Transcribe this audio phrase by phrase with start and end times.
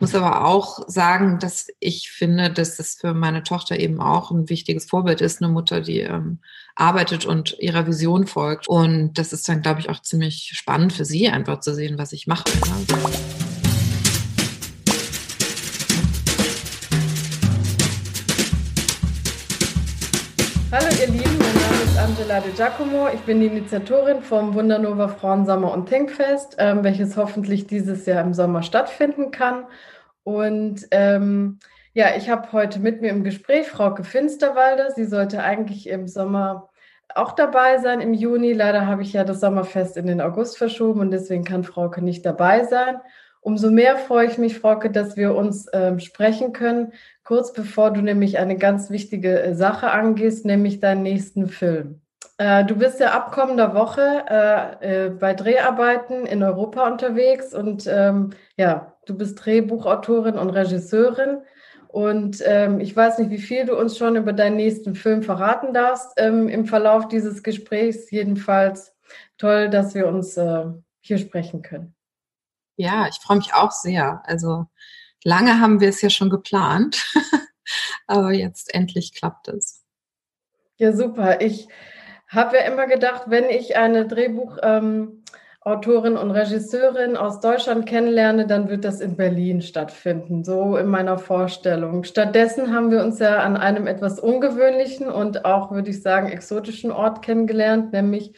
[0.00, 4.48] muss aber auch sagen, dass ich finde, dass es für meine Tochter eben auch ein
[4.48, 6.40] wichtiges Vorbild ist, eine Mutter, die ähm,
[6.74, 8.68] arbeitet und ihrer Vision folgt.
[8.68, 12.12] Und das ist dann, glaube ich, auch ziemlich spannend für sie, einfach zu sehen, was
[12.12, 12.44] ich mache.
[12.50, 13.43] Ne?
[22.40, 23.06] De Giacomo.
[23.14, 28.34] Ich bin die Initiatorin vom Wundernova Frauensommer und Thinkfest, ähm, welches hoffentlich dieses Jahr im
[28.34, 29.66] Sommer stattfinden kann.
[30.24, 31.60] Und ähm,
[31.92, 34.90] ja, ich habe heute mit mir im Gespräch Frauke Finsterwalder.
[34.90, 36.70] Sie sollte eigentlich im Sommer
[37.14, 38.52] auch dabei sein im Juni.
[38.52, 42.26] Leider habe ich ja das Sommerfest in den August verschoben und deswegen kann Frauke nicht
[42.26, 42.96] dabei sein.
[43.42, 48.00] Umso mehr freue ich mich, Frauke, dass wir uns ähm, sprechen können, kurz bevor du
[48.00, 52.00] nämlich eine ganz wichtige äh, Sache angehst, nämlich deinen nächsten Film.
[52.36, 57.86] Äh, du bist ja ab kommender Woche äh, äh, bei Dreharbeiten in Europa unterwegs und
[57.86, 61.42] ähm, ja, du bist Drehbuchautorin und Regisseurin.
[61.88, 65.72] Und ähm, ich weiß nicht, wie viel du uns schon über deinen nächsten Film verraten
[65.72, 68.10] darfst ähm, im Verlauf dieses Gesprächs.
[68.10, 68.92] Jedenfalls
[69.38, 70.64] toll, dass wir uns äh,
[71.00, 71.94] hier sprechen können.
[72.76, 74.22] Ja, ich freue mich auch sehr.
[74.24, 74.66] Also
[75.22, 77.06] lange haben wir es ja schon geplant,
[78.08, 79.84] aber jetzt endlich klappt es.
[80.76, 81.40] Ja, super.
[81.40, 81.68] Ich
[82.34, 85.22] habe ja immer gedacht, wenn ich eine Drehbuchautorin
[86.16, 91.18] ähm, und Regisseurin aus Deutschland kennenlerne, dann wird das in Berlin stattfinden, so in meiner
[91.18, 92.04] Vorstellung.
[92.04, 96.90] Stattdessen haben wir uns ja an einem etwas ungewöhnlichen und auch, würde ich sagen, exotischen
[96.92, 98.32] Ort kennengelernt, nämlich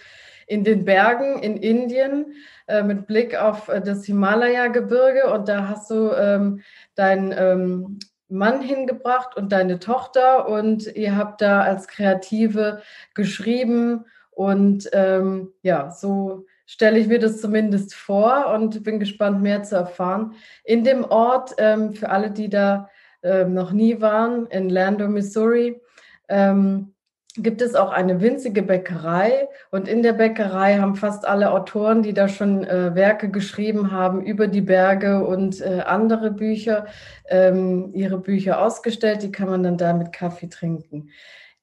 [0.47, 2.35] in den Bergen in Indien
[2.69, 5.33] äh, mit Blick auf äh, das Himalaya-Gebirge.
[5.33, 6.61] Und da hast du ähm,
[6.95, 12.83] deinen ähm, Mann hingebracht und deine Tochter und ihr habt da als Kreative
[13.15, 19.63] geschrieben und ähm, ja, so stelle ich mir das zumindest vor und bin gespannt, mehr
[19.63, 20.35] zu erfahren.
[20.65, 22.91] In dem Ort, ähm, für alle, die da
[23.23, 25.81] ähm, noch nie waren, in Lando, Missouri,
[26.29, 26.96] ähm,
[27.39, 32.15] gibt es auch eine winzige Bäckerei und in der Bäckerei haben fast alle Autoren, die
[32.15, 36.87] da schon äh, Werke geschrieben haben über die Berge und äh, andere Bücher,
[37.29, 39.23] ähm, ihre Bücher ausgestellt.
[39.23, 41.11] Die kann man dann da mit Kaffee trinken.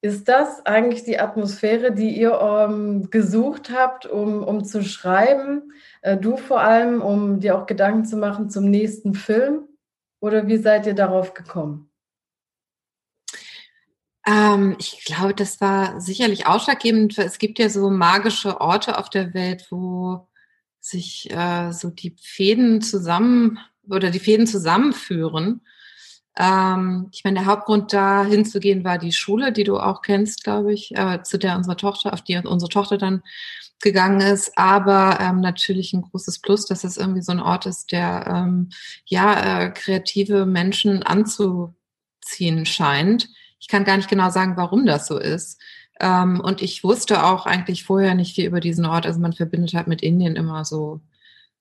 [0.02, 5.72] Ist das eigentlich die Atmosphäre, die ihr ähm, gesucht habt, um, um zu schreiben?
[6.02, 9.68] Äh, du vor allem, um dir auch Gedanken zu machen zum nächsten Film?
[10.20, 11.93] Oder wie seid ihr darauf gekommen?
[14.26, 17.18] Ähm, ich glaube, das war sicherlich ausschlaggebend.
[17.18, 20.28] Es gibt ja so magische Orte auf der Welt, wo
[20.80, 25.62] sich äh, so die Fäden zusammen oder die Fäden zusammenführen.
[26.38, 30.74] Ähm, ich meine, der Hauptgrund da hinzugehen war die Schule, die du auch kennst, glaube
[30.74, 33.24] ich, äh, zu der unsere Tochter, auf die unsere Tochter dann
[33.82, 37.92] gegangen ist, aber ähm, natürlich ein großes Plus, dass es irgendwie so ein Ort ist,
[37.92, 38.70] der ähm,
[39.06, 43.28] ja äh, kreative Menschen anzuziehen scheint
[43.64, 45.58] ich kann gar nicht genau sagen, warum das so ist.
[46.02, 49.06] Ähm, und ich wusste auch eigentlich vorher nicht viel über diesen Ort.
[49.06, 51.00] Also man verbindet halt mit Indien immer so,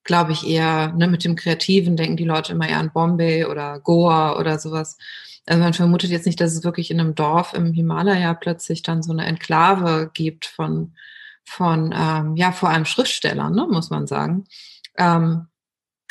[0.03, 3.79] glaube ich, eher ne, mit dem Kreativen denken die Leute immer eher an Bombay oder
[3.79, 4.99] Goa oder sowas.
[5.47, 9.05] Also man vermutet jetzt nicht, dass es wirklich in einem Dorf im Himalaya plötzlich dann
[9.05, 10.97] so eine Enklave gibt von,
[11.45, 14.47] von ähm, ja, vor allem Schriftstellern, ne, muss man sagen.
[14.99, 15.47] Ähm,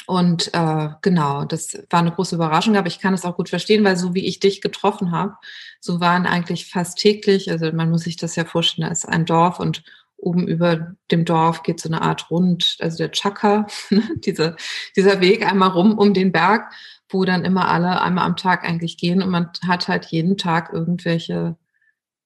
[0.07, 3.84] und äh, genau, das war eine große Überraschung, aber ich kann es auch gut verstehen,
[3.84, 5.35] weil so wie ich dich getroffen habe,
[5.79, 9.25] so waren eigentlich fast täglich, also man muss sich das ja vorstellen, da ist ein
[9.25, 9.84] Dorf und
[10.17, 14.56] oben über dem Dorf geht so eine Art Rund, also der Chaka, ne, diese,
[14.95, 16.72] dieser Weg einmal rum um den Berg,
[17.09, 20.72] wo dann immer alle einmal am Tag eigentlich gehen und man hat halt jeden Tag
[20.72, 21.57] irgendwelche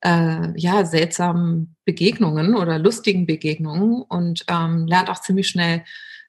[0.02, 5.84] äh, ja seltsamen Begegnungen oder lustigen Begegnungen und ähm, lernt auch ziemlich schnell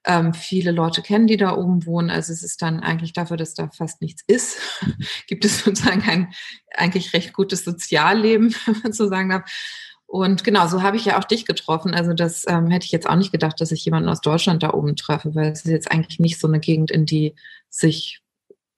[0.07, 2.11] ähm, viele Leute kennen, die da oben wohnen.
[2.11, 4.59] Also es ist dann eigentlich dafür, dass da fast nichts ist,
[5.27, 6.33] gibt es sozusagen ein
[6.75, 9.51] eigentlich recht gutes Sozialleben, wenn man so sagen darf.
[10.07, 11.93] Und genau, so habe ich ja auch dich getroffen.
[11.93, 14.73] Also das ähm, hätte ich jetzt auch nicht gedacht, dass ich jemanden aus Deutschland da
[14.73, 17.35] oben treffe, weil es ist jetzt eigentlich nicht so eine Gegend, in die
[17.69, 18.21] sich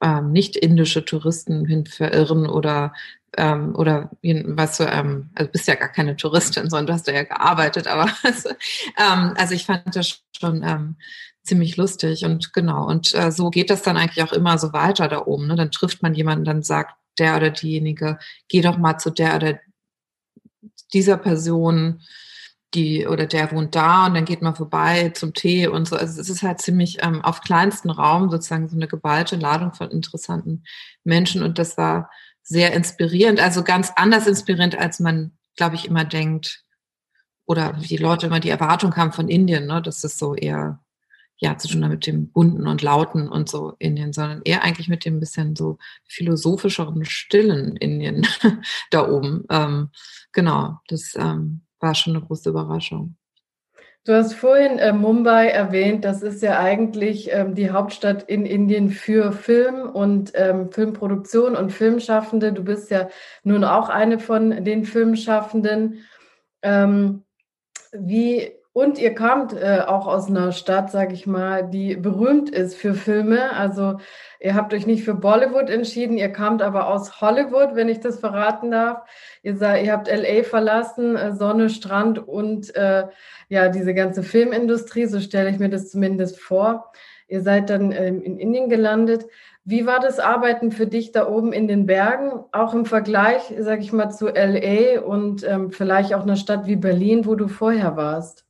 [0.03, 2.95] ähm, nicht indische Touristen hin verirren oder
[3.37, 7.23] ähm, oder weißt du, ähm, also bist ja gar keine Touristin, sondern du hast ja
[7.23, 10.97] gearbeitet, aber also, ähm, also ich fand das schon ähm,
[11.43, 15.09] ziemlich lustig und genau und äh, so geht das dann eigentlich auch immer so weiter
[15.09, 15.47] da oben.
[15.47, 15.57] Ne?
[15.57, 19.59] Dann trifft man jemanden, dann sagt der oder diejenige, geh doch mal zu der oder
[20.93, 22.01] dieser Person,
[22.75, 25.97] die oder der wohnt da und dann geht man vorbei zum Tee und so.
[25.97, 29.91] Also es ist halt ziemlich ähm, auf kleinsten Raum sozusagen so eine geballte Ladung von
[29.91, 30.65] interessanten
[31.03, 32.11] Menschen und das war
[32.49, 36.65] sehr inspirierend, also ganz anders inspirierend, als man, glaube ich, immer denkt
[37.45, 39.83] oder die Leute immer die Erwartung haben von Indien, ne?
[39.83, 40.81] dass es so eher
[41.37, 44.89] ja, zu tun hat mit dem Bunten und Lauten und so Indien, sondern eher eigentlich
[44.89, 45.79] mit dem bisschen so
[46.09, 48.27] philosophischeren, stillen Indien
[48.91, 49.45] da oben.
[49.51, 49.91] Ähm,
[50.33, 53.18] genau, das ähm, war schon eine große Überraschung.
[54.05, 58.91] Du hast vorhin äh, Mumbai erwähnt, das ist ja eigentlich ähm, die Hauptstadt in Indien
[58.91, 62.53] für Film und ähm, Filmproduktion und Filmschaffende.
[62.53, 63.09] Du bist ja
[63.43, 66.05] nun auch eine von den Filmschaffenden.
[66.63, 67.25] Ähm,
[67.93, 72.77] wie und ihr kamt äh, auch aus einer Stadt, sage ich mal, die berühmt ist
[72.77, 73.53] für Filme.
[73.55, 73.99] Also
[74.39, 78.21] ihr habt euch nicht für Bollywood entschieden, ihr kamt aber aus Hollywood, wenn ich das
[78.21, 79.01] verraten darf.
[79.43, 83.09] Ihr, ihr habt LA verlassen, äh, Sonne, Strand und äh,
[83.49, 86.93] ja, diese ganze Filmindustrie, so stelle ich mir das zumindest vor.
[87.27, 89.27] Ihr seid dann ähm, in Indien gelandet.
[89.65, 93.81] Wie war das Arbeiten für dich da oben in den Bergen, auch im Vergleich, sage
[93.81, 97.97] ich mal, zu LA und ähm, vielleicht auch einer Stadt wie Berlin, wo du vorher
[97.97, 98.48] warst?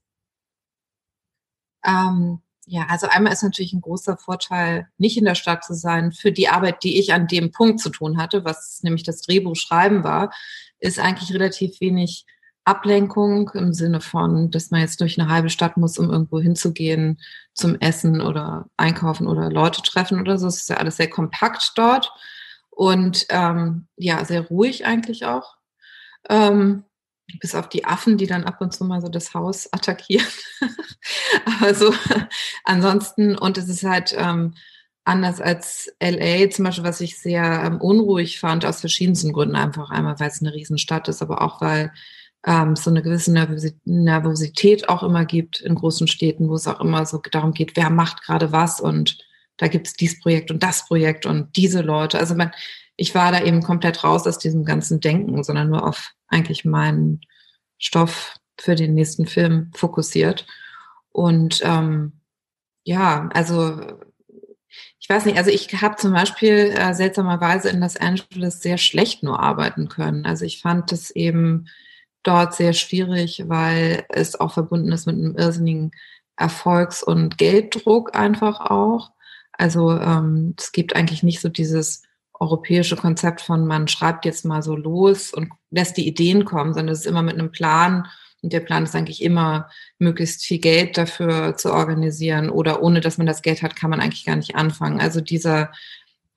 [1.88, 6.12] Ähm, ja, also einmal ist natürlich ein großer Vorteil, nicht in der Stadt zu sein.
[6.12, 9.56] Für die Arbeit, die ich an dem Punkt zu tun hatte, was nämlich das Drehbuch
[9.56, 10.30] schreiben war,
[10.78, 12.26] ist eigentlich relativ wenig
[12.64, 17.18] Ablenkung im Sinne von, dass man jetzt durch eine halbe Stadt muss, um irgendwo hinzugehen
[17.54, 20.46] zum Essen oder einkaufen oder Leute treffen oder so.
[20.46, 22.12] Es ist ja alles sehr kompakt dort
[22.68, 25.56] und ähm, ja, sehr ruhig eigentlich auch.
[26.28, 26.84] Ähm,
[27.40, 30.26] bis auf die Affen, die dann ab und zu mal so das Haus attackieren.
[31.44, 31.92] Aber so
[32.64, 34.54] ansonsten, und es ist halt ähm,
[35.04, 39.56] anders als LA zum Beispiel, was ich sehr ähm, unruhig fand, aus verschiedensten Gründen.
[39.56, 41.92] Einfach einmal, weil es eine Riesenstadt ist, aber auch, weil
[42.46, 43.32] ähm, so eine gewisse
[43.84, 47.90] Nervosität auch immer gibt in großen Städten, wo es auch immer so darum geht, wer
[47.90, 49.18] macht gerade was und
[49.56, 52.18] da gibt es dieses Projekt und das Projekt und diese Leute.
[52.18, 52.52] Also man,
[52.96, 57.20] ich war da eben komplett raus aus diesem ganzen Denken, sondern nur auf eigentlich meinen
[57.78, 60.46] Stoff für den nächsten Film fokussiert.
[61.10, 62.12] Und ähm,
[62.84, 63.80] ja, also
[64.98, 69.22] ich weiß nicht, also ich habe zum Beispiel äh, seltsamerweise in Los Angeles sehr schlecht
[69.22, 70.26] nur arbeiten können.
[70.26, 71.68] Also ich fand es eben
[72.22, 75.92] dort sehr schwierig, weil es auch verbunden ist mit einem irrsinnigen
[76.36, 79.12] Erfolgs- und Gelddruck einfach auch.
[79.52, 82.02] Also ähm, es gibt eigentlich nicht so dieses
[82.40, 86.92] europäische Konzept von man schreibt jetzt mal so los und lässt die Ideen kommen, sondern
[86.92, 88.06] es ist immer mit einem Plan
[88.42, 89.68] und der Plan ist eigentlich immer,
[89.98, 94.00] möglichst viel Geld dafür zu organisieren oder ohne dass man das Geld hat, kann man
[94.00, 95.00] eigentlich gar nicht anfangen.
[95.00, 95.72] Also dieser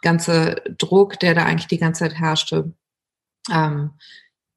[0.01, 2.73] ganze Druck, der da eigentlich die ganze Zeit herrschte,
[3.51, 3.91] ähm,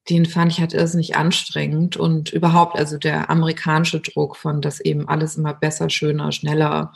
[0.09, 5.09] den fand ich halt irrsinnig anstrengend und überhaupt, also der amerikanische Druck von, dass eben
[5.09, 6.93] alles immer besser, schöner, schneller,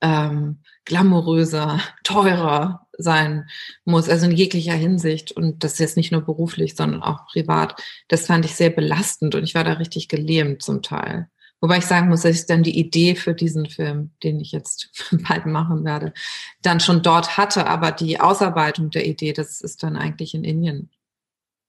[0.00, 3.48] ähm, glamouröser, teurer sein
[3.84, 5.32] muss, also in jeglicher Hinsicht.
[5.32, 7.80] Und das ist jetzt nicht nur beruflich, sondern auch privat.
[8.08, 11.28] Das fand ich sehr belastend und ich war da richtig gelähmt zum Teil.
[11.60, 14.90] Wobei ich sagen muss, dass ich dann die Idee für diesen Film, den ich jetzt
[15.28, 16.12] bald machen werde,
[16.60, 17.66] dann schon dort hatte.
[17.66, 20.90] Aber die Ausarbeitung der Idee, das ist dann eigentlich in Indien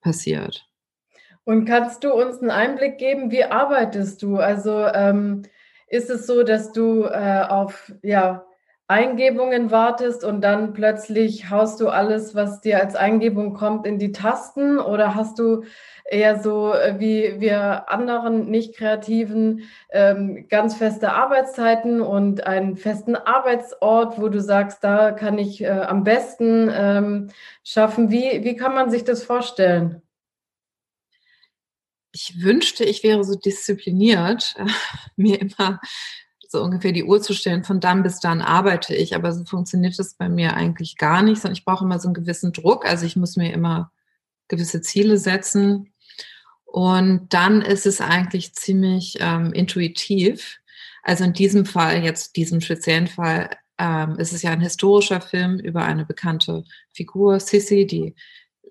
[0.01, 0.67] passiert.
[1.45, 4.37] Und kannst du uns einen Einblick geben, wie arbeitest du?
[4.37, 5.43] Also ähm,
[5.87, 8.45] ist es so, dass du äh, auf ja,
[8.87, 14.11] Eingebungen wartest und dann plötzlich haust du alles, was dir als Eingebung kommt, in die
[14.11, 14.77] Tasten?
[14.77, 15.63] Oder hast du
[16.05, 24.21] eher so äh, wie wir anderen nicht-kreativen ähm, ganz feste Arbeitszeiten und einen festen Arbeitsort,
[24.21, 27.29] wo du sagst, da kann ich äh, am besten ähm,
[27.63, 28.11] schaffen?
[28.11, 30.03] Wie, wie kann man sich das vorstellen?
[32.11, 34.55] Ich wünschte, ich wäre so diszipliniert,
[35.15, 35.79] mir immer
[36.55, 39.15] so ungefähr die Uhr zu stellen, von dann bis dann arbeite ich.
[39.15, 42.15] Aber so funktioniert das bei mir eigentlich gar nicht, sondern ich brauche immer so einen
[42.15, 42.85] gewissen Druck.
[42.85, 43.91] Also ich muss mir immer
[44.47, 45.93] gewisse Ziele setzen.
[46.63, 50.59] Und dann ist es eigentlich ziemlich ähm, intuitiv.
[51.03, 55.59] Also in diesem Fall, jetzt diesem speziellen Fall, ähm, ist es ja ein historischer Film
[55.59, 58.15] über eine bekannte Figur, Sissi, die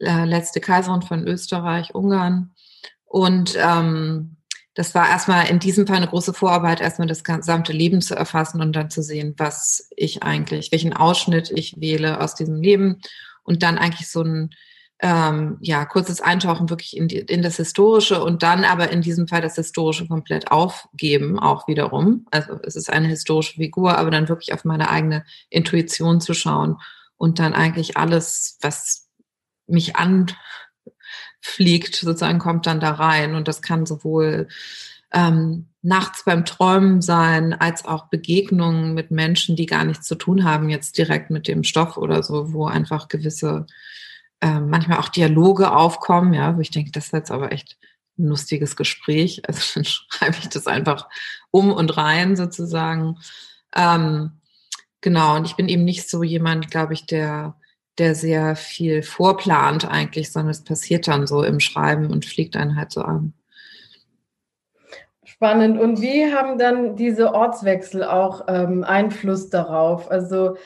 [0.01, 2.55] äh, letzte Kaiserin von Österreich, Ungarn.
[3.05, 4.37] Und ähm,
[4.75, 8.61] das war erstmal in diesem Fall eine große Vorarbeit, erstmal das gesamte Leben zu erfassen
[8.61, 13.01] und dann zu sehen, was ich eigentlich, welchen Ausschnitt ich wähle aus diesem Leben
[13.45, 14.51] und dann eigentlich so ein
[15.01, 19.29] ähm, ja, kurzes Eintauchen wirklich in, die, in das Historische und dann aber in diesem
[19.29, 22.27] Fall das Historische komplett aufgeben, auch wiederum.
[22.31, 26.79] Also es ist eine historische Figur, aber dann wirklich auf meine eigene Intuition zu schauen
[27.17, 29.09] und dann eigentlich alles, was
[29.67, 30.27] mich an
[31.45, 33.35] fliegt, sozusagen kommt dann da rein.
[33.35, 34.49] Und das kann sowohl
[35.13, 40.45] ähm, nachts beim Träumen sein, als auch Begegnungen mit Menschen, die gar nichts zu tun
[40.45, 43.67] haben, jetzt direkt mit dem Stoff oder so, wo einfach gewisse,
[44.41, 47.77] äh, manchmal auch Dialoge aufkommen, ja, wo ich denke, das ist jetzt aber echt
[48.19, 49.43] ein lustiges Gespräch.
[49.47, 51.09] Also dann schreibe ich das einfach
[51.51, 53.19] um und rein sozusagen.
[53.77, 54.41] Ähm,
[55.03, 57.57] genau, und ich bin eben nicht so jemand, glaube ich, der,
[57.99, 62.77] der sehr viel vorplant eigentlich, sondern es passiert dann so im Schreiben und fliegt einen
[62.77, 63.35] halt so an.
[65.25, 65.81] Spannend.
[65.81, 70.11] Und wie haben dann diese Ortswechsel auch ähm, Einfluss darauf?
[70.11, 70.57] Also,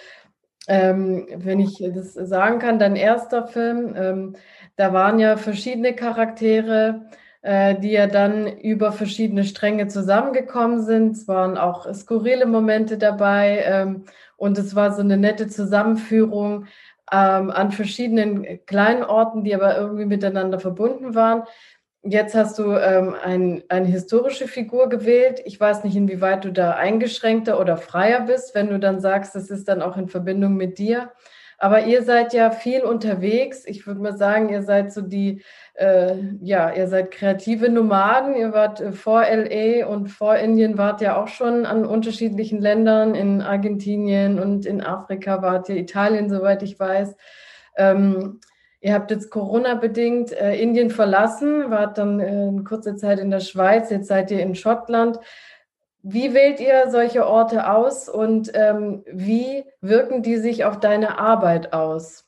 [0.69, 4.37] ähm, wenn ich das sagen kann, dein erster Film, ähm,
[4.77, 7.07] da waren ja verschiedene Charaktere,
[7.43, 11.17] äh, die ja dann über verschiedene Stränge zusammengekommen sind.
[11.17, 14.05] Es waren auch skurrile Momente dabei ähm,
[14.37, 16.67] und es war so eine nette Zusammenführung
[17.13, 21.45] ähm, an verschiedenen kleinen Orten, die aber irgendwie miteinander verbunden waren.
[22.03, 25.43] Jetzt hast du ähm, ein, eine historische Figur gewählt.
[25.45, 29.51] Ich weiß nicht, inwieweit du da eingeschränkter oder freier bist, wenn du dann sagst, das
[29.51, 31.11] ist dann auch in Verbindung mit dir.
[31.61, 33.65] Aber ihr seid ja viel unterwegs.
[33.67, 35.43] Ich würde mal sagen, ihr seid so die,
[35.75, 38.37] äh, ja, ihr seid kreative Nomaden.
[38.37, 43.17] Ihr wart äh, vor LA und vor Indien wart ja auch schon an unterschiedlichen Ländern.
[43.17, 47.17] In Argentinien und in Afrika wart ihr, Italien, soweit ich weiß.
[47.77, 48.41] Ähm,
[48.81, 53.41] Ihr habt jetzt Corona-bedingt äh, Indien verlassen, wart dann äh, in kurzer Zeit in der
[53.41, 55.19] Schweiz, jetzt seid ihr in Schottland.
[56.03, 61.73] Wie wählt ihr solche Orte aus und ähm, wie wirken die sich auf deine Arbeit
[61.73, 62.25] aus?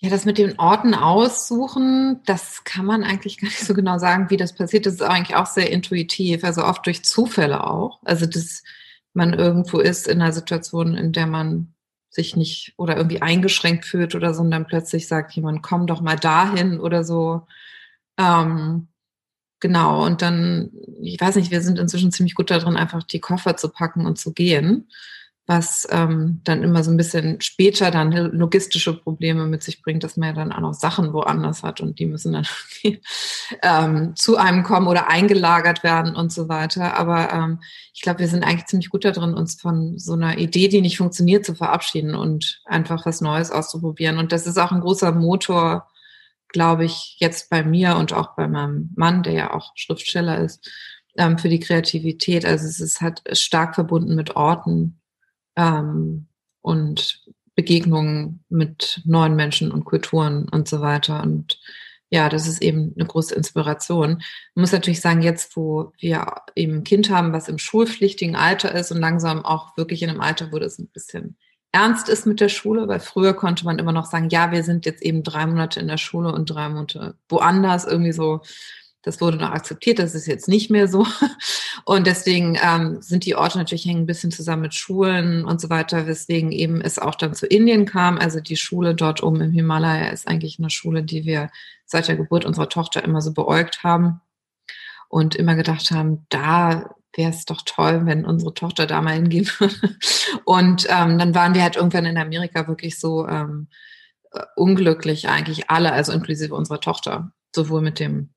[0.00, 4.30] Ja, das mit den Orten aussuchen, das kann man eigentlich gar nicht so genau sagen,
[4.30, 4.86] wie das passiert.
[4.86, 8.00] Das ist eigentlich auch sehr intuitiv, also oft durch Zufälle auch.
[8.04, 8.62] Also, dass
[9.12, 11.74] man irgendwo ist in einer Situation, in der man
[12.10, 16.00] sich nicht oder irgendwie eingeschränkt fühlt oder so und dann plötzlich sagt jemand, komm doch
[16.00, 17.46] mal dahin oder so.
[18.18, 18.87] Ähm,
[19.60, 23.56] genau, und dann, ich weiß nicht, wir sind inzwischen ziemlich gut darin, einfach die Koffer
[23.56, 24.88] zu packen und zu gehen
[25.48, 30.18] was ähm, dann immer so ein bisschen später dann logistische Probleme mit sich bringt, dass
[30.18, 32.46] man ja dann auch noch Sachen woanders hat und die müssen dann
[33.62, 36.94] ähm, zu einem kommen oder eingelagert werden und so weiter.
[36.98, 37.60] Aber ähm,
[37.94, 40.98] ich glaube, wir sind eigentlich ziemlich gut darin, uns von so einer Idee, die nicht
[40.98, 44.18] funktioniert, zu verabschieden und einfach was Neues auszuprobieren.
[44.18, 45.88] Und das ist auch ein großer Motor,
[46.48, 50.70] glaube ich, jetzt bei mir und auch bei meinem Mann, der ja auch Schriftsteller ist,
[51.16, 52.44] ähm, für die Kreativität.
[52.44, 55.00] Also es ist halt stark verbunden mit Orten,
[55.56, 56.28] ähm,
[56.60, 57.22] und
[57.54, 61.22] Begegnungen mit neuen Menschen und Kulturen und so weiter.
[61.22, 61.58] Und
[62.10, 64.22] ja, das ist eben eine große Inspiration.
[64.54, 68.74] Man muss natürlich sagen, jetzt, wo wir eben ein Kind haben, was im schulpflichtigen Alter
[68.74, 71.36] ist und langsam auch wirklich in einem Alter, wo das ein bisschen
[71.78, 74.84] ernst ist mit der Schule, weil früher konnte man immer noch sagen, ja, wir sind
[74.84, 78.40] jetzt eben drei Monate in der Schule und drei Monate woanders, irgendwie so
[79.02, 81.06] das wurde noch akzeptiert, das ist jetzt nicht mehr so.
[81.84, 85.70] Und deswegen ähm, sind die Orte natürlich hängen ein bisschen zusammen mit Schulen und so
[85.70, 88.18] weiter, weswegen eben es auch dann zu Indien kam.
[88.18, 91.48] Also die Schule dort oben im Himalaya ist eigentlich eine Schule, die wir
[91.86, 94.20] seit der Geburt unserer Tochter immer so beäugt haben
[95.08, 99.48] und immer gedacht haben, da wäre es doch toll, wenn unsere Tochter da mal hingehen
[99.58, 99.96] würde.
[100.44, 103.68] Und ähm, dann waren wir halt irgendwann in Amerika wirklich so ähm,
[104.32, 108.30] äh, unglücklich, eigentlich alle, also inklusive unserer Tochter, sowohl mit dem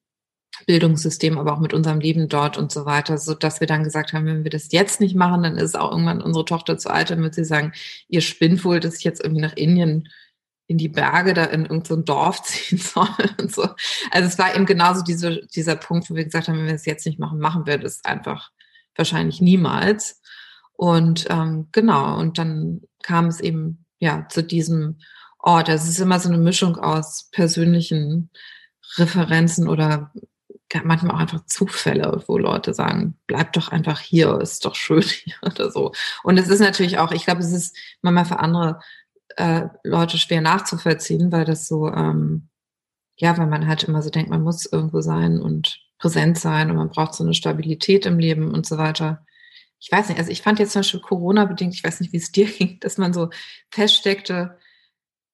[0.66, 4.14] Bildungssystem, aber auch mit unserem Leben dort und so weiter, so dass wir dann gesagt
[4.14, 7.10] haben, wenn wir das jetzt nicht machen, dann ist auch irgendwann unsere Tochter zu alt,
[7.10, 7.74] dann wird sie sagen,
[8.08, 10.10] ihr spinnt wohl, dass ich jetzt irgendwie nach Indien
[10.68, 13.08] in die Berge da in irgendein so Dorf ziehen soll
[13.40, 13.64] und so.
[14.12, 16.86] Also es war eben genauso diese, dieser Punkt, wo wir gesagt haben, wenn wir es
[16.86, 18.52] jetzt nicht machen, machen wir das einfach
[18.96, 20.22] wahrscheinlich niemals.
[20.74, 25.00] Und ähm, genau, und dann kam es eben ja zu diesem
[25.40, 25.70] Ort.
[25.70, 28.30] Also es ist immer so eine Mischung aus persönlichen
[28.98, 30.12] Referenzen oder
[30.84, 35.36] manchmal auch einfach Zufälle, wo Leute sagen, bleib doch einfach hier, ist doch schön hier
[35.42, 35.92] oder so.
[36.24, 38.80] Und es ist natürlich auch, ich glaube, es ist manchmal für andere
[39.38, 42.50] äh, Leute schwer nachzuvollziehen, weil das so, ähm,
[43.18, 46.78] ja, weil man halt immer so denkt, man muss irgendwo sein und präsent sein und
[46.78, 49.24] man braucht so eine Stabilität im Leben und so weiter.
[49.80, 52.32] Ich weiß nicht, also ich fand jetzt zum Beispiel Corona-bedingt, ich weiß nicht, wie es
[52.34, 53.30] dir ging, dass man so
[53.70, 54.58] feststeckte,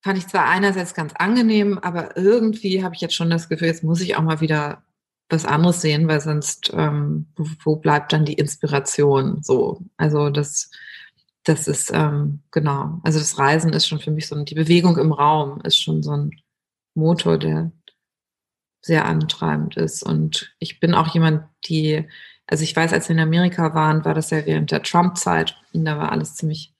[0.03, 3.83] fand ich zwar einerseits ganz angenehm, aber irgendwie habe ich jetzt schon das Gefühl, jetzt
[3.83, 4.83] muss ich auch mal wieder
[5.29, 9.43] was anderes sehen, weil sonst, ähm, wo, bleibt dann die Inspiration?
[9.43, 10.71] So, also das,
[11.43, 15.11] das ist, ähm, genau, also das Reisen ist schon für mich so, die Bewegung im
[15.11, 16.31] Raum ist schon so ein
[16.93, 17.71] Motor, der
[18.87, 20.01] sehr antreibend ist.
[20.01, 22.07] Und ich bin auch jemand, die,
[22.47, 25.55] also ich weiß, als wir in Amerika waren, war das ja während der Trump-Zeit.
[25.73, 26.73] Da war alles ziemlich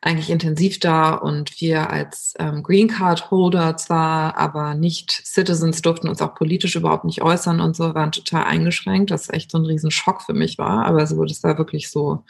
[0.00, 1.14] eigentlich intensiv da.
[1.14, 6.76] Und wir als ähm, Green Card Holder zwar, aber nicht Citizens durften uns auch politisch
[6.76, 10.58] überhaupt nicht äußern und so, waren total eingeschränkt, was echt so ein Riesenschock für mich
[10.58, 12.24] war, aber so, das war wirklich so,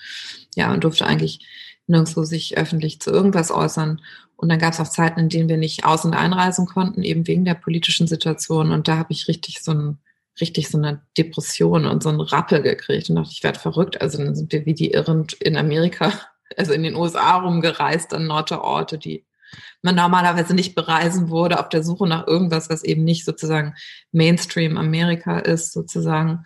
[0.55, 1.47] ja, und durfte eigentlich
[1.89, 4.01] nirgendwo sich öffentlich zu irgendwas äußern.
[4.37, 7.27] Und dann gab es auch Zeiten, in denen wir nicht aus- und einreisen konnten, eben
[7.27, 8.71] wegen der politischen Situation.
[8.71, 9.99] Und da habe ich richtig so ein
[10.41, 14.01] richtig so eine Depression und so einen Rappel gekriegt und dachte, ich werde verrückt.
[14.01, 16.13] Also dann sind wir wie die Irren in Amerika,
[16.57, 19.25] also in den USA rumgereist an Orte, Orte, die
[19.81, 23.75] man normalerweise nicht bereisen würde, auf der Suche nach irgendwas, was eben nicht sozusagen
[24.13, 26.45] Mainstream Amerika ist, sozusagen.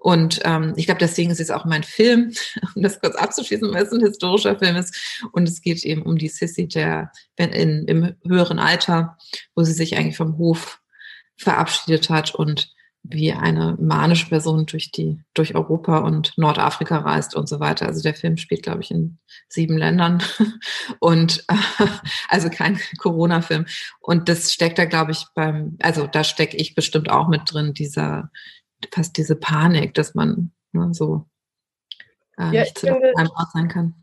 [0.00, 2.32] Und ähm, ich glaube, deswegen ist es auch mein Film,
[2.74, 4.96] um das kurz abzuschließen, weil es ein historischer Film ist.
[5.32, 9.18] Und es geht eben um die Sissy, der in, im höheren Alter,
[9.54, 10.80] wo sie sich eigentlich vom Hof
[11.36, 17.48] verabschiedet hat und wie eine manische Person durch die, durch Europa und Nordafrika reist und
[17.48, 17.86] so weiter.
[17.86, 20.22] Also der Film spielt, glaube ich, in sieben Ländern
[20.98, 21.86] und äh,
[22.28, 23.66] also kein Corona-Film.
[24.00, 27.72] Und das steckt da, glaube ich, beim, also da stecke ich bestimmt auch mit drin,
[27.72, 28.30] dieser,
[28.92, 31.26] fast diese Panik, dass man ne, so
[32.38, 33.94] äh, ja, nicht zu einem Ort sein kann.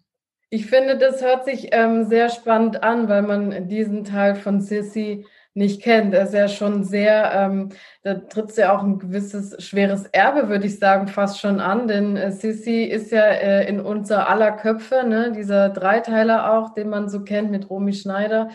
[0.49, 5.25] Ich finde, das hört sich ähm, sehr spannend an, weil man diesen Teil von Sissy
[5.57, 6.13] nicht kennt.
[6.13, 7.69] Er ist ja schon sehr, ähm,
[8.03, 11.87] da tritt ja auch ein gewisses schweres Erbe, würde ich sagen, fast schon an.
[11.87, 15.33] Denn äh, Sissi ist ja äh, in unser aller Köpfe, ne?
[15.35, 18.49] dieser Dreiteiler auch, den man so kennt mit Romy Schneider.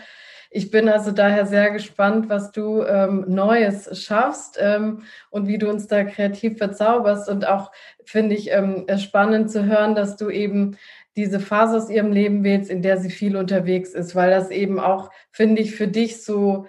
[0.55, 5.67] Ich bin also daher sehr gespannt, was du ähm, Neues schaffst ähm, und wie du
[5.67, 7.27] uns da kreativ verzauberst.
[7.27, 7.71] Und auch
[8.05, 10.77] finde ich ähm, spannend zu hören, dass du eben
[11.15, 14.79] diese Phase aus ihrem Leben wählst, in der sie viel unterwegs ist, weil das eben
[14.79, 16.67] auch, finde ich, für dich so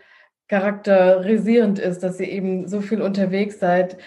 [0.49, 3.99] charakterisierend ist, dass ihr eben so viel unterwegs seid.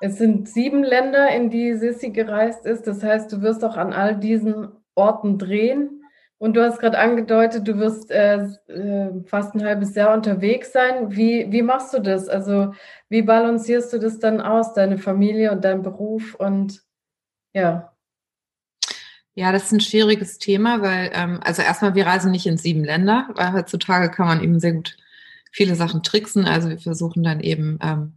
[0.00, 2.86] Es sind sieben Länder, in die Sissi gereist ist.
[2.86, 6.03] Das heißt, du wirst auch an all diesen Orten drehen.
[6.44, 11.16] Und du hast gerade angedeutet, du wirst äh, äh, fast ein halbes Jahr unterwegs sein.
[11.16, 12.28] Wie, wie machst du das?
[12.28, 12.74] Also
[13.08, 16.34] wie balancierst du das dann aus, deine Familie und dein Beruf?
[16.34, 16.82] Und
[17.54, 17.94] ja.
[19.34, 22.84] Ja, das ist ein schwieriges Thema, weil, ähm, also erstmal, wir reisen nicht in sieben
[22.84, 24.98] Länder, weil heutzutage kann man eben sehr gut
[25.50, 26.44] viele Sachen tricksen.
[26.44, 28.12] Also wir versuchen dann eben ähm,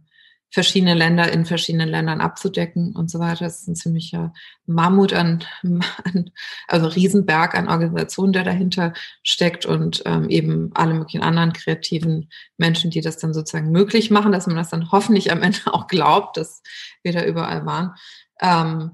[0.50, 3.44] verschiedene Länder in verschiedenen Ländern abzudecken und so weiter.
[3.44, 4.32] Das ist ein ziemlicher
[4.66, 6.30] Mammut an, an
[6.66, 12.90] also Riesenberg an Organisationen, der dahinter steckt und ähm, eben alle möglichen anderen kreativen Menschen,
[12.90, 16.36] die das dann sozusagen möglich machen, dass man das dann hoffentlich am Ende auch glaubt,
[16.36, 16.62] dass
[17.02, 17.94] wir da überall waren.
[18.40, 18.92] Ähm,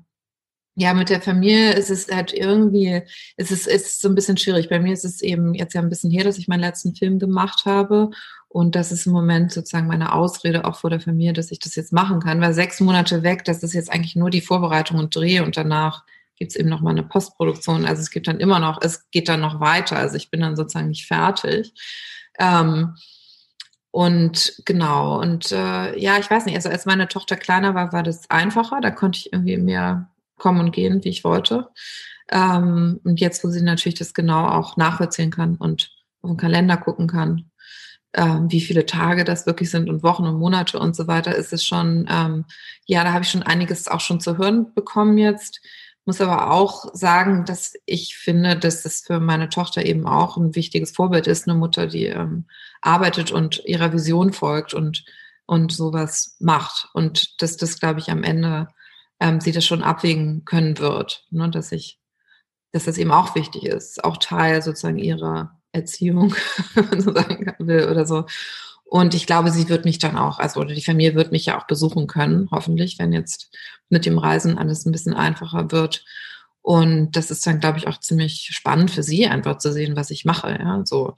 [0.76, 3.02] ja, mit der Familie ist es halt irgendwie,
[3.36, 4.68] ist es ist so ein bisschen schwierig.
[4.68, 7.20] Bei mir ist es eben jetzt ja ein bisschen her, dass ich meinen letzten Film
[7.20, 8.10] gemacht habe.
[8.54, 11.74] Und das ist im Moment sozusagen meine Ausrede auch vor der Familie, dass ich das
[11.74, 12.40] jetzt machen kann.
[12.40, 16.04] Weil sechs Monate weg, das ist jetzt eigentlich nur die Vorbereitung und Dreh und danach
[16.36, 17.84] gibt's eben noch mal eine Postproduktion.
[17.84, 19.96] Also es gibt dann immer noch, es geht dann noch weiter.
[19.96, 21.74] Also ich bin dann sozusagen nicht fertig.
[22.38, 22.94] Ähm,
[23.90, 28.04] und genau, und äh, ja, ich weiß nicht, also als meine Tochter kleiner war, war
[28.04, 28.80] das einfacher.
[28.80, 31.70] Da konnte ich irgendwie mehr kommen und gehen, wie ich wollte.
[32.30, 35.90] Ähm, und jetzt, wo sie natürlich das genau auch nachvollziehen kann und
[36.22, 37.50] auf den Kalender gucken kann,
[38.14, 41.52] ähm, wie viele Tage das wirklich sind und Wochen und Monate und so weiter, ist
[41.52, 42.44] es schon, ähm,
[42.86, 45.60] ja, da habe ich schon einiges auch schon zu hören bekommen jetzt.
[46.06, 50.54] Muss aber auch sagen, dass ich finde, dass das für meine Tochter eben auch ein
[50.54, 52.46] wichtiges Vorbild ist, eine Mutter, die ähm,
[52.82, 55.04] arbeitet und ihrer Vision folgt und,
[55.46, 56.88] und sowas macht.
[56.92, 58.68] Und dass das, glaube ich, am Ende
[59.18, 61.98] ähm, sie das schon abwägen können wird, ne, dass ich,
[62.72, 66.34] dass das eben auch wichtig ist, auch Teil sozusagen ihrer Erziehung,
[66.74, 68.26] wenn man so sagen will oder so.
[68.84, 71.66] Und ich glaube, sie wird mich dann auch, also die Familie wird mich ja auch
[71.66, 73.50] besuchen können, hoffentlich, wenn jetzt
[73.88, 76.04] mit dem Reisen alles ein bisschen einfacher wird.
[76.62, 80.10] Und das ist dann, glaube ich, auch ziemlich spannend für sie, einfach zu sehen, was
[80.10, 81.14] ich mache, ja, so.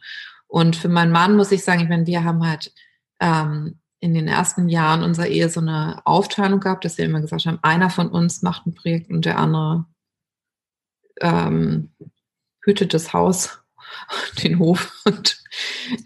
[0.49, 2.73] Und für meinen Mann muss ich sagen, ich meine, wir haben halt
[3.21, 7.47] ähm, in den ersten Jahren unserer Ehe so eine Aufteilung gehabt, dass wir immer gesagt
[7.47, 9.85] haben, einer von uns macht ein Projekt und der andere
[11.21, 11.93] ähm,
[12.65, 13.61] hütet das Haus,
[14.43, 15.39] den Hof und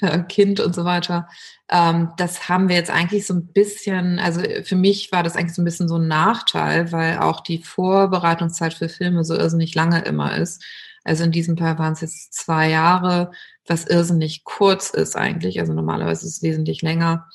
[0.01, 1.29] äh, Kind und so weiter.
[1.69, 5.55] Ähm, das haben wir jetzt eigentlich so ein bisschen, also für mich war das eigentlich
[5.55, 10.01] so ein bisschen so ein Nachteil, weil auch die Vorbereitungszeit für Filme so irrsinnig lange
[10.03, 10.65] immer ist.
[11.05, 13.31] Also in diesem Fall waren es jetzt zwei Jahre,
[13.67, 15.61] was irrsinnig kurz ist eigentlich.
[15.61, 17.29] Also normalerweise ist es wesentlich länger.